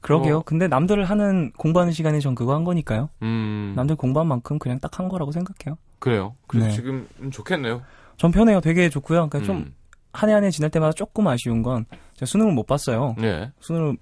그러게요. 0.00 0.38
어. 0.38 0.42
근데 0.44 0.66
남들 0.66 1.04
하는 1.04 1.52
공부하는 1.52 1.92
시간에 1.92 2.18
전 2.18 2.34
그거 2.34 2.54
한 2.54 2.64
거니까요. 2.64 3.08
음. 3.22 3.72
남들 3.76 3.94
공부한 3.94 4.26
만큼 4.26 4.58
그냥 4.58 4.80
딱 4.80 4.98
한 4.98 5.08
거라고 5.08 5.30
생각해요. 5.30 5.78
그래요. 6.00 6.34
그래서 6.48 6.66
네. 6.68 6.72
지금 6.72 7.06
음, 7.20 7.30
좋겠네요. 7.30 7.82
전 8.16 8.32
편해요. 8.32 8.60
되게 8.60 8.88
좋고요. 8.88 9.28
그러니까 9.28 9.42
좀 9.46 9.58
음. 9.58 9.74
한해 10.12 10.32
한 10.34 10.42
해 10.44 10.50
지날 10.50 10.70
때마다 10.70 10.92
조금 10.92 11.28
아쉬운 11.28 11.62
건 11.62 11.84
제가 12.14 12.26
수능을 12.26 12.52
못 12.52 12.66
봤어요. 12.66 13.14
네. 13.18 13.52
수능을 13.60 13.96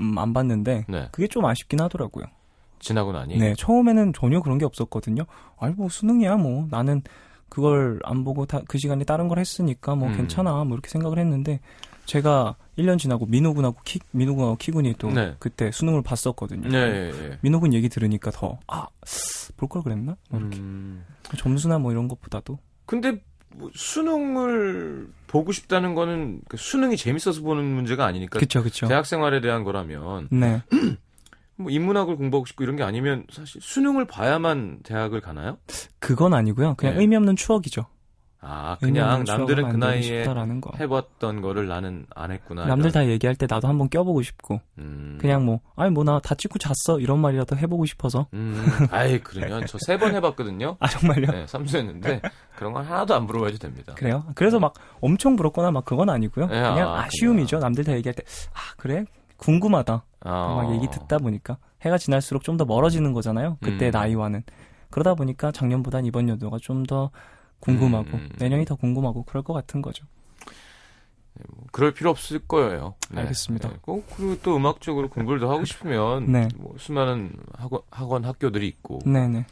음, 0.00 0.18
안 0.18 0.32
봤는데 0.32 0.86
네. 0.88 1.08
그게 1.12 1.28
좀 1.28 1.44
아쉽긴 1.46 1.80
하더라고요. 1.80 2.24
지나고 2.80 3.12
나니. 3.12 3.36
네, 3.38 3.54
처음에는 3.56 4.12
전혀 4.12 4.40
그런 4.40 4.58
게 4.58 4.64
없었거든요. 4.64 5.24
아니 5.58 5.74
뭐 5.74 5.88
수능이야 5.88 6.36
뭐 6.36 6.66
나는 6.70 7.02
그걸 7.48 7.98
안 8.04 8.24
보고 8.24 8.44
다, 8.46 8.60
그 8.68 8.78
시간에 8.78 9.04
다른 9.04 9.28
걸 9.28 9.38
했으니까 9.38 9.94
뭐 9.94 10.08
음. 10.08 10.16
괜찮아 10.16 10.52
뭐 10.64 10.74
이렇게 10.74 10.88
생각을 10.90 11.18
했는데 11.18 11.60
제가 12.06 12.56
1년 12.78 12.98
지나고 12.98 13.26
민호군하고 13.26 13.78
키 13.84 13.98
민호군하고 14.12 14.56
키군이 14.56 14.94
또 14.98 15.10
네. 15.10 15.34
그때 15.38 15.70
수능을 15.70 16.02
봤었거든요. 16.02 16.68
네, 16.68 16.78
예, 16.78 17.10
예. 17.30 17.38
민호군 17.42 17.72
얘기 17.74 17.88
들으니까 17.88 18.30
더 18.30 18.58
아 18.68 18.86
볼 19.56 19.68
걸 19.68 19.82
그랬나? 19.82 20.16
뭐 20.30 20.38
이렇게 20.40 20.58
음. 20.58 21.04
점수나 21.36 21.78
뭐 21.78 21.90
이런 21.90 22.06
것보다도 22.06 22.58
근데 22.86 23.20
뭐 23.56 23.70
수능을 23.74 25.08
보고 25.26 25.52
싶다는 25.52 25.94
거는 25.94 26.42
그 26.48 26.56
수능이 26.56 26.96
재밌어서 26.96 27.40
보는 27.42 27.64
문제가 27.64 28.04
아니니까 28.06 28.38
그쵸 28.38 28.62
그쵸. 28.62 28.86
대학 28.86 29.04
생활에 29.06 29.40
대한 29.40 29.64
거라면 29.64 30.28
네, 30.30 30.62
뭐 31.58 31.70
인문학을 31.70 32.16
공부하고 32.16 32.46
싶고 32.46 32.62
이런 32.64 32.76
게 32.76 32.82
아니면 32.84 33.24
사실 33.30 33.60
수능을 33.60 34.06
봐야만 34.06 34.80
대학을 34.84 35.20
가나요? 35.20 35.58
그건 35.98 36.32
아니고요. 36.34 36.74
그냥 36.76 36.94
네. 36.94 37.00
의미 37.00 37.16
없는 37.16 37.36
추억이죠. 37.36 37.86
아, 38.40 38.76
그냥 38.80 39.24
남들은 39.26 39.68
그 39.70 39.76
나이에. 39.76 40.24
해봤던 40.78 41.40
거를 41.42 41.66
나는 41.66 42.06
안 42.14 42.30
했구나. 42.30 42.66
남들 42.66 42.90
이런. 42.90 42.92
다 42.92 43.06
얘기할 43.10 43.34
때 43.34 43.48
나도 43.50 43.66
한번 43.66 43.88
껴보고 43.90 44.22
싶고 44.22 44.60
음. 44.78 45.18
그냥 45.20 45.44
뭐 45.44 45.58
아니 45.74 45.90
뭐 45.90 46.04
나 46.04 46.20
다 46.20 46.36
찍고 46.36 46.60
잤어 46.60 47.00
이런 47.00 47.18
말이라도 47.18 47.56
해보고 47.56 47.84
싶어서 47.84 48.28
음. 48.34 48.64
아이 48.92 49.18
그러면 49.18 49.66
저 49.66 49.76
세 49.84 49.98
번 49.98 50.14
해봤거든요. 50.14 50.76
아 50.80 50.86
정말요? 50.86 51.26
네, 51.32 51.46
삼수했는데 51.48 52.22
그런 52.56 52.72
건 52.72 52.84
하나도 52.84 53.16
안 53.16 53.24
물어봐도 53.26 53.58
됩니다. 53.58 53.94
그래요? 53.96 54.24
그래서 54.36 54.60
막 54.60 54.72
엄청 55.00 55.34
부럽거나 55.34 55.72
막 55.72 55.84
그건 55.84 56.08
아니고요. 56.08 56.46
네, 56.46 56.60
그냥 56.60 56.90
아, 56.94 57.02
아쉬움이죠. 57.06 57.58
남들 57.58 57.82
다 57.82 57.92
얘기할 57.94 58.14
때 58.14 58.22
아 58.54 58.60
그래 58.76 59.04
궁금하다. 59.38 60.04
아. 60.20 60.30
막 60.54 60.74
얘기 60.74 60.86
듣다 60.90 61.18
보니까 61.18 61.56
해가 61.82 61.96
지날수록 61.98 62.42
좀 62.44 62.56
더 62.56 62.64
멀어지는 62.64 63.12
거잖아요. 63.12 63.56
그때 63.62 63.86
음. 63.86 63.90
나이와는 63.92 64.42
그러다 64.90 65.14
보니까 65.14 65.50
작년보단 65.52 66.04
이번 66.04 66.28
연도가 66.28 66.58
좀 66.60 66.84
더 66.84 67.10
궁금하고 67.60 68.08
음. 68.16 68.28
내년이 68.38 68.64
더 68.64 68.74
궁금하고 68.76 69.24
그럴 69.24 69.42
것 69.42 69.52
같은 69.52 69.82
거죠. 69.82 70.06
그럴 71.70 71.92
필요 71.94 72.10
없을 72.10 72.40
거예요. 72.40 72.94
알겠습니다. 73.14 73.68
네. 73.68 73.76
꼭 73.80 74.04
그리고 74.16 74.36
또 74.42 74.56
음악적으로 74.56 75.08
공부를 75.08 75.38
더 75.40 75.50
하고 75.52 75.64
싶으면 75.64 76.26
네. 76.32 76.48
뭐 76.56 76.74
수많은 76.78 77.32
학원, 77.56 77.82
학원 77.90 78.24
학교들이 78.24 78.66
있고 78.66 78.98
네네. 79.04 79.46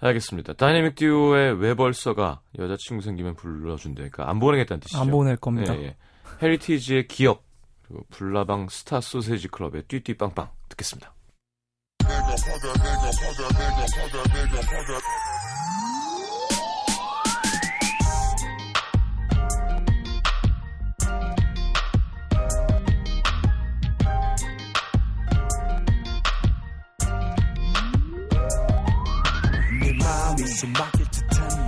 알겠습니다. 0.00 0.52
다이내믹 0.54 0.96
듀오의 0.96 1.58
왜 1.60 1.74
벌써가 1.74 2.40
여자친구 2.58 3.02
생기면 3.02 3.34
불러준대. 3.36 4.10
그러니까 4.10 4.28
안 4.28 4.38
보내겠다는 4.40 4.80
뜻이죠. 4.80 4.98
안 5.00 5.10
보낼 5.10 5.36
겁니다. 5.36 5.74
예, 5.76 5.84
예. 5.84 5.96
헤리티지의 6.42 7.06
기억 7.08 7.43
그리고 7.94 8.06
불나방 8.10 8.68
스타 8.70 9.00
소세지 9.00 9.46
클럽의 9.48 9.84
띠띠빵빵 9.84 10.50
듣겠습니다. 10.70 11.14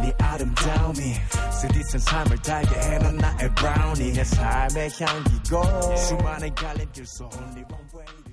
네 0.02 0.12
아름다움이 0.18 1.14
쓰디쓴 1.52 1.98
삶을 2.00 2.36
달게 2.42 2.74
해는 2.78 3.16
나의 3.16 3.54
브라우니 3.54 4.12
내 4.12 4.24
삶의 4.24 4.90
향기고 5.00 5.96
수많은 5.96 6.54
갈림길 6.54 7.06
속 7.06 7.32
only 7.34 7.64
one 7.70 7.88
way 7.94 8.25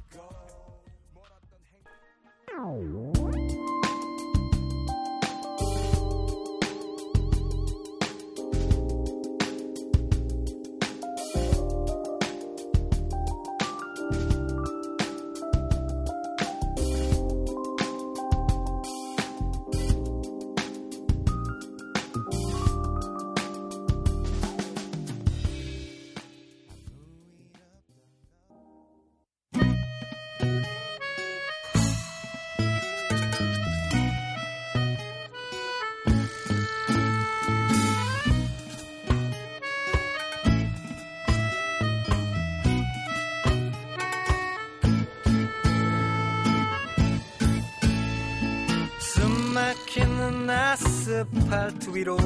아스팔트 51.13 51.95
위로 51.95 52.17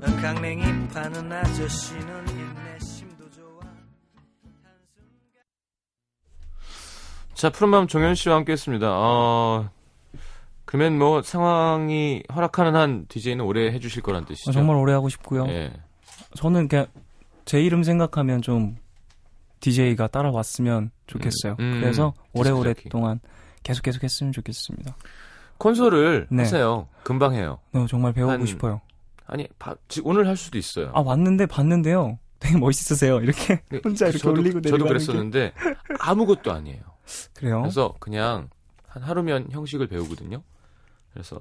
강냉이 0.00 0.88
파는 0.88 1.32
아저씨는 1.32 2.28
인내심도 2.28 3.28
좋아 3.30 3.60
자, 7.34 7.50
푸른밤 7.50 7.88
종현 7.88 8.14
씨와 8.14 8.36
함께 8.36 8.52
했습니다. 8.52 8.86
어, 8.88 9.68
그러면 10.64 10.98
뭐 10.98 11.20
상황이 11.22 12.22
허락하는 12.32 12.76
한 12.76 13.06
DJ는 13.08 13.44
오래 13.44 13.72
해주실 13.72 14.02
거란 14.02 14.24
뜻이죠. 14.24 14.50
아, 14.50 14.52
정말 14.52 14.76
오래 14.76 14.92
하고 14.92 15.08
싶고요. 15.08 15.46
예. 15.48 15.72
저는 16.36 16.68
그냥 16.68 16.86
제 17.44 17.60
이름 17.60 17.82
생각하면 17.82 18.40
좀 18.40 18.76
DJ가 19.58 20.06
따라왔으면 20.06 20.92
좋겠어요. 21.08 21.56
음, 21.58 21.74
음, 21.74 21.80
그래서 21.80 22.14
오래오래. 22.32 22.74
동안 22.88 23.18
계속 23.64 23.82
계속 23.82 24.04
했으면 24.04 24.32
좋겠습니다. 24.32 24.94
콘솔을 25.62 26.26
네. 26.30 26.42
하세요. 26.42 26.88
금방 27.04 27.34
해요. 27.34 27.58
네, 27.70 27.86
정말 27.88 28.12
배우고 28.12 28.32
한- 28.32 28.44
싶어요. 28.46 28.80
아니, 29.26 29.46
바- 29.60 29.76
지- 29.86 30.00
오늘 30.04 30.26
할 30.26 30.36
수도 30.36 30.58
있어요. 30.58 30.90
아 30.92 31.00
왔는데 31.00 31.46
봤는데요. 31.46 32.18
되게 32.40 32.58
멋있으세요. 32.58 33.20
이렇게 33.20 33.62
네, 33.70 33.80
혼자 33.84 34.06
이렇게 34.06 34.18
저도, 34.18 34.40
올리고 34.40 34.60
저도 34.60 34.70
내리고 34.76 34.88
그랬었는데 34.88 35.52
아무것도 36.00 36.50
아니에요. 36.52 36.80
그래요? 37.34 37.60
그래서 37.62 37.94
그냥 38.00 38.48
한 38.88 39.02
하루면 39.04 39.52
형식을 39.52 39.86
배우거든요. 39.86 40.42
그래서 41.12 41.38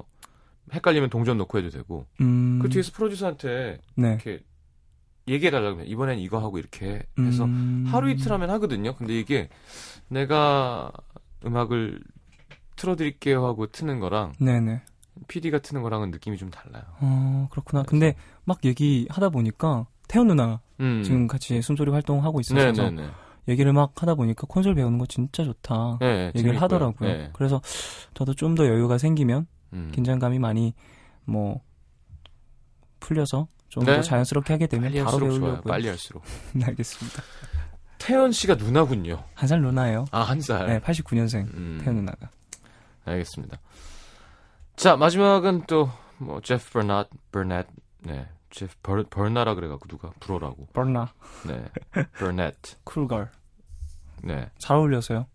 헷갈리면 0.71 1.09
동전 1.09 1.37
넣고 1.39 1.57
해도 1.57 1.69
되고 1.71 2.05
음, 2.21 2.59
그 2.61 2.69
뒤에서 2.69 2.91
프로듀서한테 2.93 3.79
네. 3.95 4.09
이렇게 4.09 4.43
얘기해 5.27 5.49
달라고 5.49 5.77
하면 5.77 5.87
이번엔 5.87 6.19
이거 6.19 6.37
하고 6.39 6.59
이렇게 6.59 7.03
해서 7.17 7.45
음, 7.45 7.85
하루 7.87 8.11
이틀 8.11 8.31
하면 8.31 8.51
하거든요. 8.51 8.95
근데 8.95 9.17
이게 9.17 9.49
내가 10.09 10.91
음악을 11.43 11.99
틀어드릴게요 12.81 13.45
하고 13.45 13.67
트는 13.67 13.99
거랑 13.99 14.33
네네. 14.39 14.81
PD가 15.27 15.59
트는 15.59 15.81
거랑은 15.83 16.09
느낌이 16.11 16.37
좀 16.37 16.49
달라요. 16.49 16.83
어 16.99 17.47
그렇구나. 17.51 17.83
근데 17.83 18.15
막 18.43 18.63
얘기하다 18.65 19.29
보니까 19.29 19.85
태연 20.07 20.27
누나 20.27 20.61
음. 20.79 21.03
지금 21.03 21.27
같이 21.27 21.61
숨소리 21.61 21.91
활동하고 21.91 22.39
있어서 22.39 22.71
네네네. 22.71 23.09
얘기를 23.47 23.73
막 23.73 23.93
하다 24.01 24.15
보니까 24.15 24.45
콘솔 24.47 24.75
배우는 24.75 24.97
거 24.97 25.05
진짜 25.05 25.43
좋다. 25.43 25.97
네, 25.99 26.27
얘기를 26.27 26.41
재밌고요. 26.53 26.59
하더라고요. 26.59 27.09
네. 27.09 27.29
그래서 27.33 27.61
저도 28.13 28.33
좀 28.33 28.55
더 28.55 28.65
여유가 28.67 28.97
생기면 28.97 29.47
음. 29.73 29.91
긴장감이 29.93 30.39
많이 30.39 30.73
뭐 31.25 31.61
풀려서 32.99 33.47
좀더 33.69 33.91
네. 33.97 34.01
자연스럽게 34.01 34.53
하게 34.53 34.67
되면 34.67 34.91
바로. 35.05 35.19
배우려고요. 35.19 35.61
빨리 35.61 35.87
할수록. 35.87 36.23
네, 36.53 36.65
알겠습니다. 36.65 37.21
태연 37.97 38.31
씨가 38.31 38.55
누나군요. 38.55 39.23
한 39.35 39.47
살 39.47 39.61
누나예요. 39.61 40.05
아, 40.11 40.21
한 40.21 40.41
살. 40.41 40.67
네, 40.67 40.79
89년생 40.79 41.45
음, 41.53 41.79
태연 41.83 41.95
누나가. 41.97 42.29
알겠습니다. 43.05 43.57
자, 44.75 44.95
마지막은 44.95 45.63
또, 45.67 45.89
뭐, 46.17 46.41
제프 46.41 46.71
버낫, 46.71 47.09
버넷, 47.31 47.67
네. 47.99 48.27
제프 48.49 48.75
버, 48.83 49.03
버나라 49.09 49.55
그래갖고 49.55 49.87
누가 49.87 50.11
불어라고. 50.19 50.67
버나 50.73 51.13
네. 51.47 51.65
버넷. 52.19 52.55
쿨걸 52.83 53.29
네. 54.23 54.49
잘 54.59 54.77
어울려서요. 54.77 55.25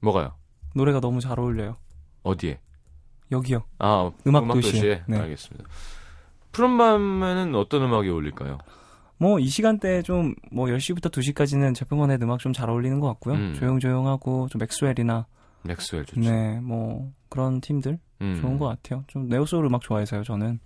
뭐가요? 0.00 0.34
노래가 0.74 1.00
너무 1.00 1.20
잘 1.20 1.38
어울려요. 1.38 1.76
어디에? 2.22 2.58
여기요. 3.30 3.64
아, 3.78 4.10
음악 4.26 4.44
음악도시에. 4.44 4.72
도시에. 4.72 5.02
네. 5.06 5.18
알겠습니다. 5.18 5.68
푸른밤에는 6.52 7.54
어떤 7.54 7.82
음악이 7.82 8.08
어울릴까요? 8.08 8.58
뭐 9.18 9.38
이 9.40 9.48
시간대 9.48 10.00
좀뭐 10.02 10.66
10시부터 10.66 11.10
2시까지는 11.10 11.74
제품원의 11.74 12.18
음악 12.22 12.38
좀 12.38 12.52
잘 12.52 12.70
어울리는 12.70 12.98
것 13.00 13.08
같고요. 13.08 13.34
음. 13.34 13.54
조용조용하고 13.54 14.48
좀 14.48 14.58
맥스웰이나 14.60 15.26
맥스웰 15.62 16.04
좋죠. 16.04 16.20
네, 16.20 16.60
뭐 16.60 17.12
그런 17.28 17.60
팀들 17.60 17.98
음. 18.20 18.38
좋은 18.40 18.58
것 18.58 18.66
같아요. 18.66 19.04
좀 19.08 19.28
네오소울 19.28 19.66
음악 19.66 19.82
좋아해서요, 19.82 20.22
저는. 20.24 20.60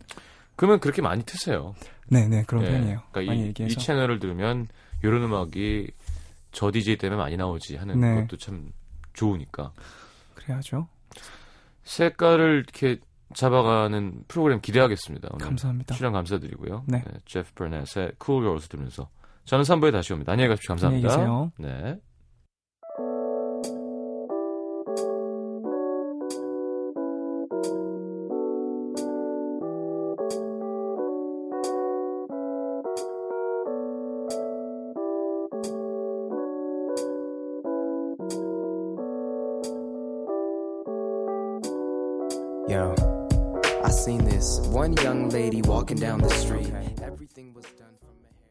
그러면 0.56 0.80
그렇게 0.80 1.02
많이 1.02 1.22
트세요. 1.24 1.74
네, 2.08 2.28
네, 2.28 2.44
그런 2.46 2.64
예. 2.64 2.70
편이에요. 2.70 3.02
그러니까 3.10 3.32
많이 3.32 3.44
이, 3.44 3.46
얘기해서. 3.48 3.72
이 3.72 3.82
채널을 3.82 4.18
들으면 4.18 4.68
이런 5.02 5.22
음악이 5.22 5.90
저 6.52 6.70
DJ 6.70 6.98
때문에 6.98 7.20
많이 7.20 7.36
나오지 7.36 7.76
하는 7.76 7.98
네. 8.00 8.14
것도 8.22 8.36
참 8.36 8.72
좋으니까. 9.14 9.72
그래야죠. 10.34 10.88
색깔을 11.84 12.64
이렇게 12.64 12.98
잡아가는 13.34 14.24
프로그램 14.28 14.60
기대하겠습니다. 14.60 15.30
오늘 15.32 15.44
감사합니다. 15.44 15.94
출연 15.94 16.12
감사드리고요. 16.12 16.84
네. 16.86 17.02
제프 17.24 17.52
버넷의 17.54 18.12
Cool 18.22 18.44
Girls 18.44 18.68
들으면서 18.68 19.08
저는 19.44 19.64
3부에 19.64 19.90
다시 19.90 20.12
옵니다. 20.12 20.32
안녕히 20.32 20.48
가십시오. 20.48 20.68
감사합니다. 20.68 21.12
안녕히 21.12 21.24
계세요. 21.24 21.52
네. 21.58 21.98